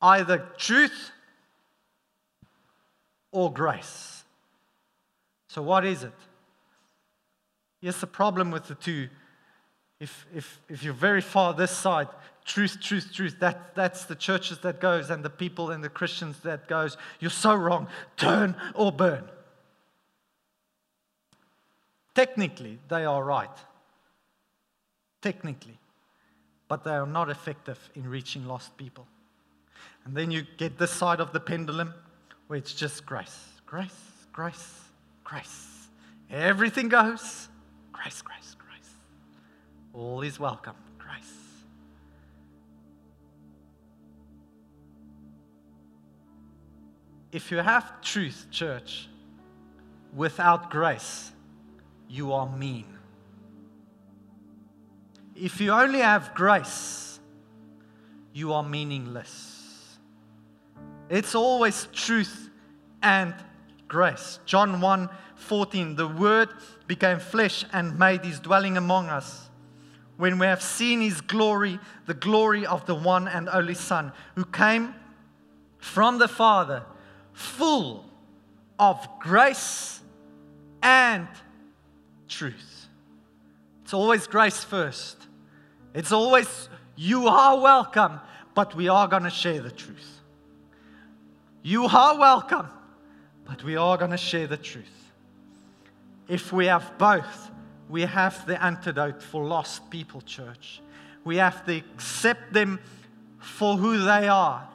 Either 0.00 0.46
truth 0.56 1.10
or 3.32 3.52
grace. 3.52 4.24
So, 5.56 5.62
what 5.62 5.86
is 5.86 6.04
it? 6.04 6.12
Here's 7.80 7.98
the 7.98 8.06
problem 8.06 8.50
with 8.50 8.66
the 8.68 8.74
two. 8.74 9.08
If, 9.98 10.26
if, 10.34 10.60
if 10.68 10.82
you're 10.82 10.92
very 10.92 11.22
far 11.22 11.54
this 11.54 11.70
side, 11.70 12.08
truth, 12.44 12.78
truth, 12.78 13.10
truth, 13.10 13.36
that, 13.40 13.74
that's 13.74 14.04
the 14.04 14.16
churches 14.16 14.58
that 14.58 14.80
goes 14.82 15.08
and 15.08 15.24
the 15.24 15.30
people 15.30 15.70
and 15.70 15.82
the 15.82 15.88
Christians 15.88 16.40
that 16.40 16.68
goes, 16.68 16.98
you're 17.20 17.30
so 17.30 17.54
wrong, 17.54 17.88
turn 18.18 18.54
or 18.74 18.92
burn. 18.92 19.30
Technically, 22.14 22.78
they 22.90 23.06
are 23.06 23.24
right 23.24 23.48
technically, 25.22 25.78
but 26.68 26.84
they 26.84 26.90
are 26.90 27.06
not 27.06 27.30
effective 27.30 27.78
in 27.94 28.06
reaching 28.06 28.46
lost 28.46 28.76
people. 28.76 29.06
And 30.04 30.14
then 30.14 30.30
you 30.30 30.44
get 30.58 30.76
this 30.76 30.90
side 30.90 31.18
of 31.18 31.32
the 31.32 31.40
pendulum 31.40 31.94
where 32.46 32.58
it's 32.58 32.74
just 32.74 33.06
grace, 33.06 33.48
grace, 33.64 34.26
grace, 34.34 34.85
grace. 35.26 35.88
Everything 36.30 36.88
goes, 36.88 37.48
grace, 37.92 38.22
grace, 38.22 38.56
grace. 38.58 38.90
All 39.92 40.22
is 40.22 40.38
welcome, 40.38 40.76
grace. 40.98 41.34
If 47.32 47.50
you 47.50 47.58
have 47.58 48.00
truth, 48.02 48.46
church, 48.50 49.08
without 50.14 50.70
grace, 50.70 51.32
you 52.08 52.32
are 52.32 52.48
mean. 52.56 52.86
If 55.34 55.60
you 55.60 55.72
only 55.72 56.00
have 56.00 56.34
grace, 56.34 57.18
you 58.32 58.52
are 58.52 58.62
meaningless. 58.62 59.98
It's 61.10 61.34
always 61.34 61.88
truth 61.92 62.50
and 63.02 63.34
grace. 63.88 64.40
John 64.46 64.80
1 64.80 65.08
14, 65.36 65.96
the 65.96 66.08
Word 66.08 66.48
became 66.86 67.18
flesh 67.18 67.64
and 67.72 67.98
made 67.98 68.24
his 68.24 68.40
dwelling 68.40 68.76
among 68.76 69.08
us. 69.08 69.48
When 70.16 70.38
we 70.38 70.46
have 70.46 70.62
seen 70.62 71.00
his 71.02 71.20
glory, 71.20 71.78
the 72.06 72.14
glory 72.14 72.64
of 72.64 72.86
the 72.86 72.94
one 72.94 73.28
and 73.28 73.48
only 73.50 73.74
Son, 73.74 74.12
who 74.34 74.46
came 74.46 74.94
from 75.78 76.18
the 76.18 76.28
Father, 76.28 76.84
full 77.32 78.04
of 78.78 79.06
grace 79.20 80.00
and 80.82 81.28
truth. 82.28 82.88
It's 83.84 83.94
always 83.94 84.26
grace 84.26 84.64
first. 84.64 85.16
It's 85.94 86.12
always, 86.12 86.68
you 86.96 87.28
are 87.28 87.58
welcome, 87.58 88.20
but 88.54 88.74
we 88.74 88.88
are 88.88 89.06
going 89.06 89.22
to 89.22 89.30
share 89.30 89.60
the 89.60 89.70
truth. 89.70 90.20
You 91.62 91.84
are 91.84 92.18
welcome, 92.18 92.68
but 93.46 93.62
we 93.62 93.76
are 93.76 93.96
going 93.96 94.10
to 94.10 94.16
share 94.16 94.46
the 94.46 94.56
truth. 94.56 95.12
If 96.28 96.52
we 96.52 96.66
have 96.66 96.98
both, 96.98 97.50
we 97.88 98.02
have 98.02 98.46
the 98.46 98.62
antidote 98.62 99.22
for 99.22 99.44
lost 99.44 99.88
people, 99.90 100.20
church. 100.20 100.80
We 101.24 101.36
have 101.36 101.64
to 101.66 101.76
accept 101.76 102.52
them 102.52 102.80
for 103.38 103.76
who 103.76 103.98
they 103.98 104.28
are. 104.28 104.68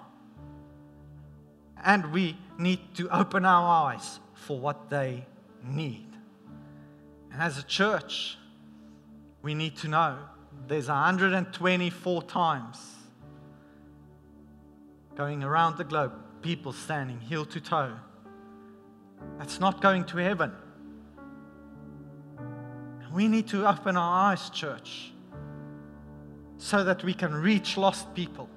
And 1.84 2.12
we 2.14 2.38
need 2.58 2.80
to 2.96 3.10
open 3.10 3.46
our 3.46 3.90
eyes 3.90 4.20
for 4.34 4.60
what 4.60 4.90
they 4.90 5.26
need. 5.64 6.08
And 7.32 7.42
as 7.42 7.58
a 7.58 7.64
church, 7.64 8.38
we 9.42 9.54
need 9.54 9.76
to 9.78 9.88
know 9.88 10.18
there's 10.68 10.88
124 10.88 12.24
times 12.24 12.78
going 15.16 15.44
around 15.44 15.78
the 15.78 15.84
globe, 15.84 16.14
people 16.42 16.72
standing 16.72 17.20
heel 17.20 17.46
to 17.46 17.60
toe. 17.60 17.94
That's 19.38 19.60
not 19.60 19.82
going 19.82 20.06
to 20.06 20.18
heaven. 20.18 20.52
We 23.14 23.28
need 23.28 23.48
to 23.50 23.68
open 23.68 23.98
our 23.98 24.32
eyes, 24.32 24.50
church, 24.50 25.12
so 26.58 26.84
that 26.84 27.04
we 27.04 27.14
can 27.14 27.34
reach 27.34 27.76
lost 27.76 28.14
people, 28.14 28.50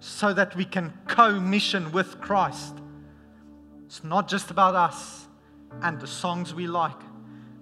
so 0.00 0.32
that 0.34 0.54
we 0.54 0.64
can 0.64 0.92
co 1.08 1.40
mission 1.40 1.90
with 1.92 2.20
Christ. 2.20 2.74
It's 3.86 4.04
not 4.04 4.28
just 4.28 4.50
about 4.50 4.74
us 4.74 5.28
and 5.82 6.00
the 6.00 6.06
songs 6.06 6.54
we 6.54 6.66
like 6.66 7.00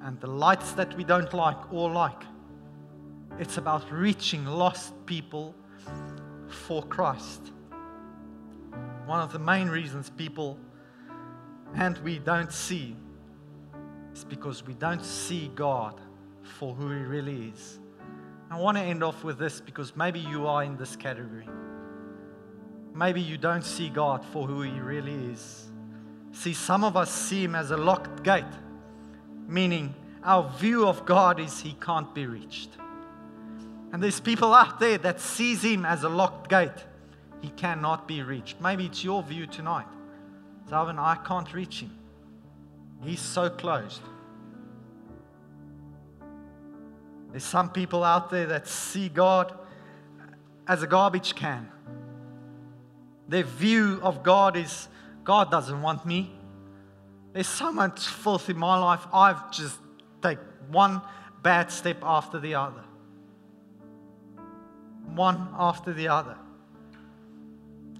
and 0.03 0.21
the 0.21 0.27
lights 0.27 0.73
that 0.73 0.97
we 0.97 1.05
don't 1.05 1.33
like 1.33 1.73
or 1.73 1.91
like. 1.91 2.23
It's 3.39 3.57
about 3.57 3.91
reaching 3.91 4.45
lost 4.45 4.93
people 5.07 5.55
for 6.49 6.83
Christ. 6.83 7.53
One 9.07 9.21
of 9.21 9.33
the 9.33 9.39
main 9.39 9.69
reasons 9.69 10.11
people 10.11 10.59
and 11.75 11.99
we 11.99 12.19
don't 12.19 12.53
see 12.53 12.97
is 14.15 14.25
because 14.25 14.67
we 14.67 14.75
don't 14.75 15.05
see 15.05 15.51
God 15.55 16.01
for 16.43 16.75
who 16.75 16.91
He 16.91 17.03
really 17.03 17.53
is. 17.55 17.79
I 18.51 18.59
want 18.59 18.77
to 18.77 18.83
end 18.83 19.03
off 19.03 19.25
with 19.25 19.39
this 19.39 19.61
because 19.61 19.97
maybe 19.97 20.21
you 20.21 20.47
are 20.47 20.63
in 20.63 20.77
this 20.77 20.97
category. 20.97 21.49
Maybe 22.95 23.23
you 23.23 23.39
don't 23.39 23.65
see 23.65 23.89
God 23.89 24.25
for 24.27 24.47
who 24.47 24.63
He 24.63 24.79
really 24.81 25.15
is. 25.33 25.71
See, 26.33 26.53
some 26.53 26.85
of 26.85 26.97
us 26.97 27.11
see 27.11 27.45
Him 27.45 27.55
as 27.55 27.71
a 27.71 27.77
locked 27.77 28.23
gate, 28.23 28.45
meaning 29.47 29.95
our 30.23 30.51
view 30.59 30.87
of 30.87 31.05
God 31.07 31.41
is 31.41 31.61
He 31.61 31.75
can't 31.81 32.15
be 32.15 32.27
reached. 32.27 32.71
And 33.93 34.03
there's 34.03 34.21
people 34.21 34.55
out 34.55 34.81
there 34.81 34.97
that 34.99 35.21
sees 35.21 35.63
him 35.63 35.85
as 35.85 36.03
a 36.03 36.09
locked 36.09 36.49
gate. 36.49 36.71
He 37.43 37.51
cannot 37.51 38.09
be 38.09 38.23
reached. 38.23 38.59
Maybe 38.61 38.87
it's 38.87 39.05
your 39.05 39.23
view 39.23 39.47
tonight. 39.47 39.87
Zalvin, 40.73 40.99
I 40.99 41.17
can't 41.17 41.53
reach 41.53 41.81
him. 41.81 41.91
He's 43.03 43.21
so 43.21 43.51
closed. 43.51 44.01
There's 47.31 47.45
some 47.45 47.71
people 47.71 48.03
out 48.03 48.31
there 48.31 48.47
that 48.47 48.67
see 48.67 49.11
God 49.11 49.53
as 50.67 50.83
a 50.83 50.87
garbage 50.87 51.35
can. 51.35 51.69
Their 53.29 53.43
view 53.43 54.01
of 54.03 54.23
God 54.23 54.57
is 54.57 54.89
God 55.25 55.51
doesn't 55.51 55.83
want 55.83 56.07
me. 56.07 56.33
There's 57.35 57.49
so 57.49 57.71
much 57.71 58.07
filth 58.07 58.49
in 58.49 58.57
my 58.57 58.79
life. 58.79 59.07
I've 59.13 59.51
just 59.51 59.79
take 60.23 60.39
one 60.71 61.03
bad 61.43 61.71
step 61.71 61.99
after 62.03 62.39
the 62.39 62.55
other 62.55 62.83
one 65.15 65.49
after 65.59 65.93
the 65.93 66.09
other. 66.09 66.37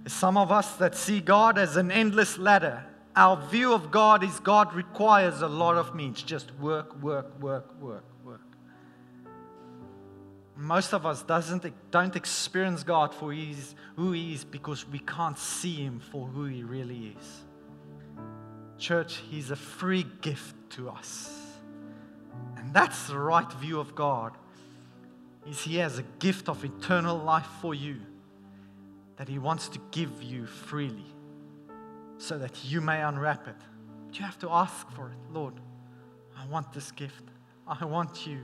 Some 0.07 0.37
of 0.37 0.51
us 0.51 0.75
that 0.77 0.95
see 0.95 1.21
God 1.21 1.57
as 1.57 1.77
an 1.77 1.91
endless 1.91 2.37
ladder. 2.37 2.83
Our 3.15 3.37
view 3.37 3.73
of 3.73 3.91
God 3.91 4.23
is 4.23 4.39
God 4.39 4.73
requires 4.73 5.41
a 5.41 5.47
lot 5.47 5.77
of 5.77 5.95
me. 5.95 6.07
It's 6.07 6.23
just 6.23 6.53
work, 6.55 7.01
work, 7.01 7.39
work, 7.41 7.73
work, 7.79 8.05
work. 8.25 8.41
Most 10.57 10.93
of 10.93 11.05
us 11.05 11.23
doesn't, 11.23 11.65
don't 11.91 12.15
experience 12.15 12.83
God 12.83 13.13
for 13.13 13.33
who 13.95 14.11
He 14.11 14.33
is 14.33 14.43
because 14.43 14.87
we 14.87 14.99
can't 14.99 15.37
see 15.37 15.75
Him 15.75 15.99
for 15.99 16.27
who 16.27 16.45
He 16.45 16.63
really 16.63 17.15
is. 17.17 17.41
Church, 18.77 19.21
He's 19.29 19.51
a 19.51 19.55
free 19.55 20.05
gift 20.21 20.55
to 20.71 20.89
us. 20.89 21.31
And 22.57 22.73
that's 22.73 23.07
the 23.07 23.17
right 23.17 23.51
view 23.53 23.79
of 23.79 23.95
God. 23.95 24.33
Is 25.47 25.61
He 25.61 25.77
has 25.77 25.97
a 25.97 26.03
gift 26.19 26.49
of 26.49 26.65
eternal 26.65 27.17
life 27.17 27.47
for 27.61 27.73
you 27.73 27.97
that 29.17 29.27
He 29.27 29.39
wants 29.39 29.69
to 29.69 29.79
give 29.91 30.21
you 30.21 30.45
freely 30.45 31.13
so 32.17 32.37
that 32.37 32.63
you 32.63 32.81
may 32.81 33.01
unwrap 33.01 33.47
it. 33.47 33.55
But 34.07 34.17
you 34.17 34.25
have 34.25 34.39
to 34.39 34.49
ask 34.49 34.89
for 34.91 35.09
it. 35.09 35.17
Lord, 35.31 35.53
I 36.37 36.45
want 36.47 36.71
this 36.73 36.91
gift. 36.91 37.23
I 37.67 37.85
want 37.85 38.25
you. 38.25 38.39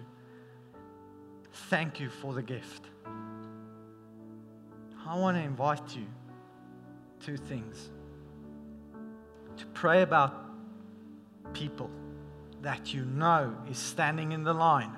Thank 1.70 2.00
you 2.00 2.10
for 2.10 2.34
the 2.34 2.44
gift. 2.44 2.86
I 5.08 5.18
want 5.18 5.38
to 5.38 5.44
invite 5.44 5.96
you 5.96 6.06
two 7.20 7.38
things 7.38 7.90
to 9.58 9.66
pray 9.68 10.04
about 10.04 10.34
people 11.54 11.90
that 12.62 12.94
you 12.94 13.06
know 13.06 13.56
is 13.70 13.78
standing 13.78 14.32
in 14.32 14.44
the 14.44 14.54
line 14.54 14.96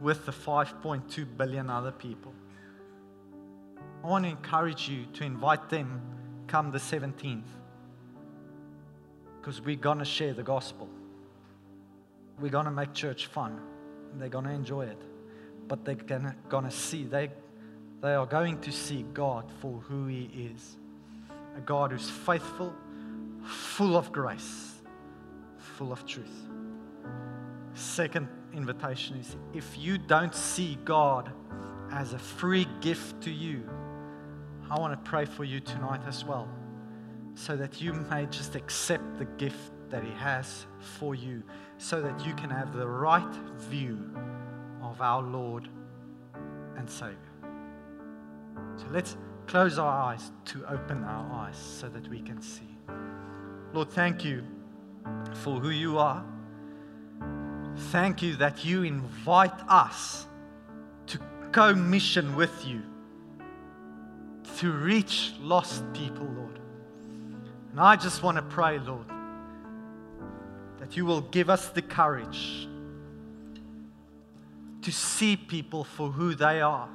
with 0.00 0.26
the 0.26 0.32
5.2 0.32 1.36
billion 1.36 1.70
other 1.70 1.92
people. 1.92 2.32
I 4.02 4.06
want 4.06 4.24
to 4.24 4.30
encourage 4.30 4.88
you 4.88 5.06
to 5.14 5.24
invite 5.24 5.68
them 5.68 6.00
come 6.46 6.70
the 6.70 6.78
17th 6.78 7.42
because 9.40 9.60
we're 9.60 9.76
going 9.76 9.98
to 9.98 10.04
share 10.04 10.32
the 10.32 10.42
gospel. 10.42 10.88
We're 12.40 12.50
going 12.50 12.66
to 12.66 12.70
make 12.70 12.92
church 12.92 13.26
fun. 13.26 13.60
They're 14.14 14.28
going 14.28 14.44
to 14.44 14.52
enjoy 14.52 14.86
it. 14.86 15.00
But 15.66 15.84
they're 15.84 15.94
going 16.48 16.64
to 16.64 16.70
see, 16.70 17.04
they, 17.04 17.30
they 18.00 18.14
are 18.14 18.26
going 18.26 18.60
to 18.60 18.72
see 18.72 19.04
God 19.14 19.50
for 19.60 19.80
who 19.88 20.06
He 20.06 20.30
is 20.54 20.76
a 21.56 21.60
God 21.60 21.90
who's 21.90 22.08
faithful, 22.08 22.72
full 23.42 23.96
of 23.96 24.12
grace, 24.12 24.74
full 25.58 25.92
of 25.92 26.06
truth. 26.06 26.48
Second 27.74 28.28
invitation 28.54 29.16
is 29.16 29.36
if 29.52 29.76
you 29.76 29.98
don't 29.98 30.34
see 30.34 30.78
God 30.84 31.32
as 31.90 32.12
a 32.12 32.18
free 32.18 32.66
gift 32.80 33.20
to 33.22 33.30
you, 33.30 33.68
I 34.70 34.78
want 34.78 34.92
to 34.92 35.10
pray 35.10 35.24
for 35.24 35.44
you 35.44 35.60
tonight 35.60 36.02
as 36.06 36.26
well, 36.26 36.46
so 37.34 37.56
that 37.56 37.80
you 37.80 37.94
may 37.94 38.26
just 38.26 38.54
accept 38.54 39.18
the 39.18 39.24
gift 39.24 39.72
that 39.88 40.04
He 40.04 40.10
has 40.12 40.66
for 40.78 41.14
you, 41.14 41.42
so 41.78 42.02
that 42.02 42.26
you 42.26 42.34
can 42.34 42.50
have 42.50 42.76
the 42.76 42.86
right 42.86 43.34
view 43.56 43.98
of 44.82 45.00
our 45.00 45.22
Lord 45.22 45.68
and 46.76 46.88
Savior. 46.88 47.16
So 48.76 48.84
let's 48.90 49.16
close 49.46 49.78
our 49.78 49.90
eyes 49.90 50.32
to 50.46 50.66
open 50.66 51.02
our 51.02 51.32
eyes 51.32 51.56
so 51.56 51.88
that 51.88 52.06
we 52.08 52.20
can 52.20 52.42
see. 52.42 52.68
Lord, 53.72 53.88
thank 53.90 54.22
you 54.22 54.44
for 55.32 55.58
who 55.60 55.70
you 55.70 55.98
are. 55.98 56.22
Thank 57.90 58.20
you 58.20 58.36
that 58.36 58.66
you 58.66 58.82
invite 58.82 59.58
us 59.68 60.26
to 61.06 61.18
co 61.52 61.74
mission 61.74 62.36
with 62.36 62.66
you 62.66 62.82
to 64.58 64.72
reach 64.72 65.32
lost 65.40 65.84
people, 65.92 66.26
Lord. 66.26 66.58
And 67.70 67.80
I 67.80 67.94
just 67.94 68.24
want 68.24 68.38
to 68.38 68.42
pray, 68.42 68.80
Lord, 68.80 69.06
that 70.80 70.96
you 70.96 71.06
will 71.06 71.20
give 71.20 71.48
us 71.48 71.68
the 71.68 71.82
courage 71.82 72.66
to 74.82 74.90
see 74.90 75.36
people 75.36 75.84
for 75.84 76.10
who 76.10 76.34
they 76.34 76.60
are. 76.60 76.88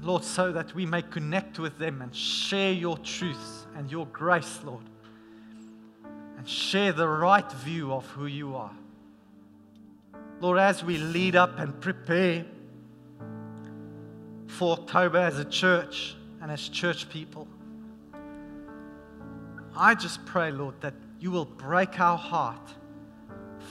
Lord, 0.00 0.22
so 0.22 0.52
that 0.52 0.72
we 0.72 0.86
may 0.86 1.02
connect 1.02 1.58
with 1.58 1.78
them 1.78 2.00
and 2.00 2.14
share 2.14 2.72
your 2.72 2.98
truths 2.98 3.66
and 3.74 3.90
your 3.90 4.06
grace, 4.06 4.60
Lord, 4.64 4.84
and 6.38 6.48
share 6.48 6.92
the 6.92 7.08
right 7.08 7.50
view 7.50 7.92
of 7.92 8.06
who 8.06 8.26
you 8.26 8.54
are. 8.54 8.76
Lord, 10.40 10.60
as 10.60 10.84
we 10.84 10.98
lead 10.98 11.34
up 11.34 11.58
and 11.58 11.80
prepare 11.80 12.44
for 14.52 14.72
October 14.72 15.18
as 15.18 15.38
a 15.38 15.44
church 15.46 16.14
and 16.42 16.50
as 16.50 16.68
church 16.68 17.08
people, 17.08 17.48
I 19.74 19.94
just 19.94 20.24
pray, 20.26 20.50
Lord, 20.50 20.74
that 20.82 20.92
you 21.18 21.30
will 21.30 21.46
break 21.46 21.98
our 21.98 22.18
heart 22.18 22.74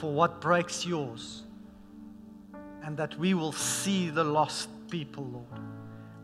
for 0.00 0.12
what 0.12 0.40
breaks 0.40 0.84
yours 0.84 1.44
and 2.82 2.96
that 2.96 3.16
we 3.16 3.32
will 3.34 3.52
see 3.52 4.10
the 4.10 4.24
lost 4.24 4.68
people, 4.90 5.24
Lord. 5.24 5.62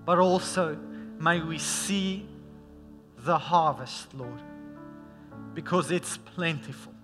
But 0.04 0.18
also, 0.18 0.76
may 1.20 1.40
we 1.40 1.58
see 1.58 2.26
the 3.18 3.38
harvest, 3.38 4.12
Lord, 4.12 4.42
because 5.54 5.92
it's 5.92 6.16
plentiful. 6.16 6.94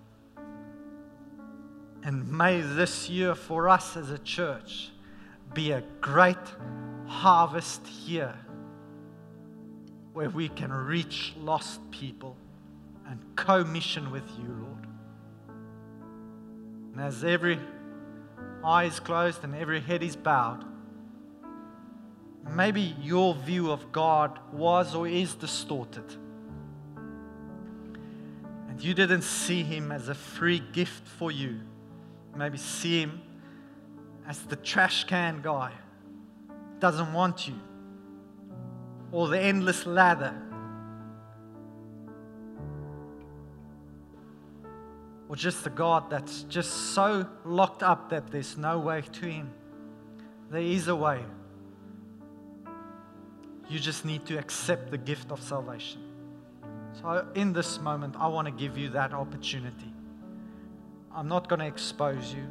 And 2.03 2.29
may 2.29 2.59
this 2.59 3.09
year 3.09 3.33
for 3.33 3.69
us 3.69 3.95
as 3.95 4.11
a 4.11 4.19
church 4.19 4.91
be 5.53 5.71
a 5.71 5.81
great 6.01 6.35
harvest 7.07 7.85
here 7.87 8.35
where 10.13 10.29
we 10.29 10.49
can 10.49 10.71
reach 10.71 11.33
lost 11.37 11.79
people 11.91 12.37
and 13.07 13.19
co 13.35 13.63
mission 13.63 14.11
with 14.11 14.23
you, 14.39 14.47
Lord. 14.47 14.87
And 16.93 17.01
as 17.01 17.23
every 17.23 17.59
eye 18.63 18.85
is 18.85 18.99
closed 18.99 19.43
and 19.43 19.53
every 19.53 19.81
head 19.81 20.01
is 20.01 20.15
bowed, 20.15 20.63
maybe 22.49 22.95
your 23.01 23.35
view 23.35 23.71
of 23.71 23.91
God 23.91 24.39
was 24.53 24.95
or 24.95 25.07
is 25.07 25.35
distorted. 25.35 26.05
And 28.69 28.81
you 28.81 28.93
didn't 28.93 29.23
see 29.23 29.63
him 29.63 29.91
as 29.91 30.09
a 30.09 30.15
free 30.15 30.61
gift 30.71 31.07
for 31.07 31.31
you. 31.31 31.59
Maybe 32.35 32.57
see 32.57 33.01
him 33.01 33.21
as 34.27 34.39
the 34.43 34.55
trash 34.55 35.03
can 35.05 35.41
guy, 35.41 35.71
doesn't 36.85 37.13
want 37.13 37.47
you, 37.47 37.59
or 39.11 39.27
the 39.27 39.39
endless 39.39 39.87
ladder 39.87 40.39
or 45.27 45.35
just 45.35 45.65
a 45.65 45.71
God 45.71 46.11
that's 46.11 46.43
just 46.43 46.93
so 46.93 47.27
locked 47.43 47.81
up 47.81 48.11
that 48.11 48.29
there's 48.29 48.55
no 48.55 48.77
way 48.77 49.01
to 49.01 49.25
Him. 49.25 49.51
There 50.51 50.61
is 50.61 50.87
a 50.87 50.95
way. 50.95 51.25
You 53.67 53.79
just 53.79 54.05
need 54.05 54.23
to 54.27 54.37
accept 54.37 54.91
the 54.91 54.99
gift 54.99 55.31
of 55.31 55.41
salvation. 55.41 56.01
So, 57.01 57.27
in 57.33 57.51
this 57.51 57.79
moment, 57.79 58.15
I 58.19 58.27
want 58.27 58.45
to 58.45 58.51
give 58.51 58.77
you 58.77 58.89
that 58.89 59.11
opportunity. 59.11 59.91
I'm 61.11 61.27
not 61.27 61.49
going 61.49 61.61
to 61.61 61.65
expose 61.65 62.31
you, 62.31 62.45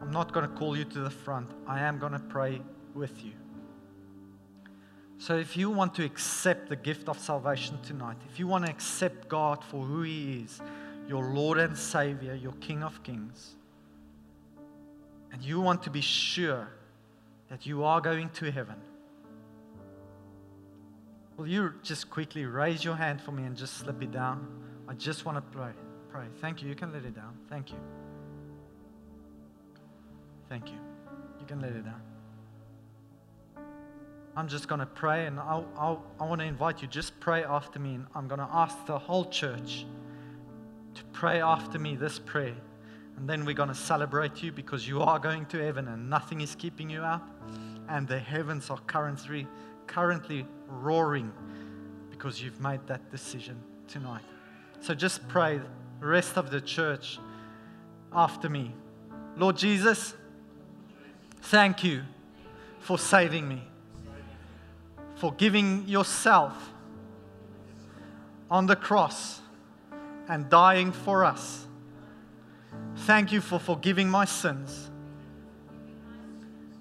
I'm 0.00 0.10
not 0.10 0.32
going 0.32 0.48
to 0.48 0.56
call 0.56 0.78
you 0.78 0.86
to 0.86 1.00
the 1.00 1.10
front. 1.10 1.50
I 1.66 1.80
am 1.80 1.98
going 1.98 2.12
to 2.12 2.18
pray 2.18 2.62
with 2.94 3.22
you. 3.22 3.32
So, 5.20 5.36
if 5.36 5.54
you 5.54 5.68
want 5.68 5.94
to 5.96 6.04
accept 6.04 6.70
the 6.70 6.76
gift 6.76 7.06
of 7.06 7.18
salvation 7.18 7.78
tonight, 7.82 8.16
if 8.32 8.38
you 8.38 8.46
want 8.46 8.64
to 8.64 8.70
accept 8.70 9.28
God 9.28 9.62
for 9.62 9.84
who 9.84 10.00
He 10.00 10.44
is, 10.44 10.62
your 11.06 11.34
Lord 11.34 11.58
and 11.58 11.76
Savior, 11.76 12.34
your 12.34 12.54
King 12.54 12.82
of 12.82 13.02
Kings, 13.02 13.54
and 15.30 15.42
you 15.42 15.60
want 15.60 15.82
to 15.82 15.90
be 15.90 16.00
sure 16.00 16.70
that 17.50 17.66
you 17.66 17.84
are 17.84 18.00
going 18.00 18.30
to 18.30 18.50
heaven, 18.50 18.76
will 21.36 21.46
you 21.46 21.74
just 21.82 22.08
quickly 22.08 22.46
raise 22.46 22.82
your 22.82 22.96
hand 22.96 23.20
for 23.20 23.32
me 23.32 23.44
and 23.44 23.54
just 23.54 23.74
slip 23.74 24.02
it 24.02 24.12
down? 24.12 24.48
I 24.88 24.94
just 24.94 25.26
want 25.26 25.36
to 25.36 25.42
pray. 25.54 25.72
Pray. 26.10 26.24
Thank 26.40 26.62
you. 26.62 26.68
You 26.70 26.74
can 26.74 26.94
let 26.94 27.04
it 27.04 27.14
down. 27.14 27.36
Thank 27.50 27.72
you. 27.72 27.78
Thank 30.48 30.68
you. 30.68 30.78
You 31.38 31.46
can 31.46 31.60
let 31.60 31.72
it 31.72 31.84
down. 31.84 32.09
I'm 34.36 34.48
just 34.48 34.68
going 34.68 34.78
to 34.78 34.86
pray 34.86 35.26
and 35.26 35.38
I'll, 35.38 35.66
I'll, 35.76 36.04
I 36.20 36.24
want 36.24 36.40
to 36.40 36.46
invite 36.46 36.82
you, 36.82 36.88
just 36.88 37.18
pray 37.20 37.44
after 37.44 37.78
me. 37.78 37.94
And 37.94 38.06
I'm 38.14 38.28
going 38.28 38.40
to 38.40 38.48
ask 38.50 38.86
the 38.86 38.98
whole 38.98 39.24
church 39.24 39.86
to 40.94 41.04
pray 41.12 41.40
after 41.40 41.78
me 41.78 41.96
this 41.96 42.18
prayer. 42.18 42.54
And 43.16 43.28
then 43.28 43.44
we're 43.44 43.54
going 43.54 43.68
to 43.68 43.74
celebrate 43.74 44.42
you 44.42 44.52
because 44.52 44.88
you 44.88 45.02
are 45.02 45.18
going 45.18 45.46
to 45.46 45.58
heaven 45.58 45.88
and 45.88 46.08
nothing 46.08 46.40
is 46.40 46.54
keeping 46.54 46.88
you 46.88 47.02
out. 47.02 47.22
And 47.88 48.06
the 48.06 48.18
heavens 48.18 48.70
are 48.70 48.78
currently, 48.86 49.46
currently 49.86 50.46
roaring 50.68 51.32
because 52.10 52.42
you've 52.42 52.60
made 52.60 52.80
that 52.86 53.10
decision 53.10 53.60
tonight. 53.88 54.22
So 54.80 54.94
just 54.94 55.26
pray, 55.28 55.60
rest 55.98 56.38
of 56.38 56.50
the 56.50 56.60
church, 56.60 57.18
after 58.12 58.48
me. 58.48 58.72
Lord 59.36 59.56
Jesus, 59.56 60.14
thank 61.42 61.84
you 61.84 62.02
for 62.80 62.98
saving 62.98 63.48
me. 63.48 63.62
For 65.20 65.34
giving 65.34 65.86
yourself 65.86 66.72
on 68.50 68.64
the 68.64 68.74
cross 68.74 69.42
and 70.30 70.48
dying 70.48 70.92
for 70.92 71.26
us. 71.26 71.66
Thank 72.96 73.30
you 73.30 73.42
for 73.42 73.58
forgiving 73.58 74.08
my 74.08 74.24
sins. 74.24 74.90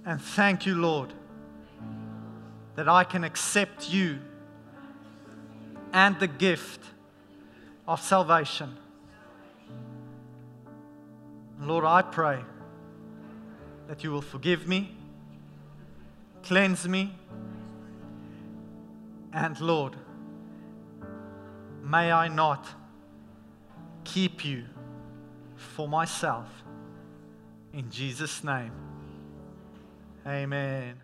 And 0.05 0.21
thank 0.21 0.65
you, 0.65 0.75
Lord, 0.75 1.11
that 2.75 2.87
I 2.87 3.03
can 3.03 3.25
accept 3.25 3.91
you 3.91 4.19
and 5.91 6.17
the 6.21 6.27
gift 6.27 6.79
of 7.89 8.01
salvation. 8.01 8.77
Lord, 11.59 11.83
I 11.83 12.03
pray 12.03 12.39
that 13.89 14.01
you 14.01 14.11
will 14.11 14.21
forgive 14.21 14.65
me, 14.65 14.95
cleanse 16.41 16.87
me, 16.87 17.18
and 19.33 19.59
Lord, 19.59 19.95
may 21.83 22.11
I 22.11 22.27
not 22.27 22.67
keep 24.03 24.43
you 24.43 24.65
for 25.55 25.87
myself. 25.87 26.47
In 27.73 27.89
Jesus' 27.91 28.43
name, 28.43 28.71
amen. 30.25 30.95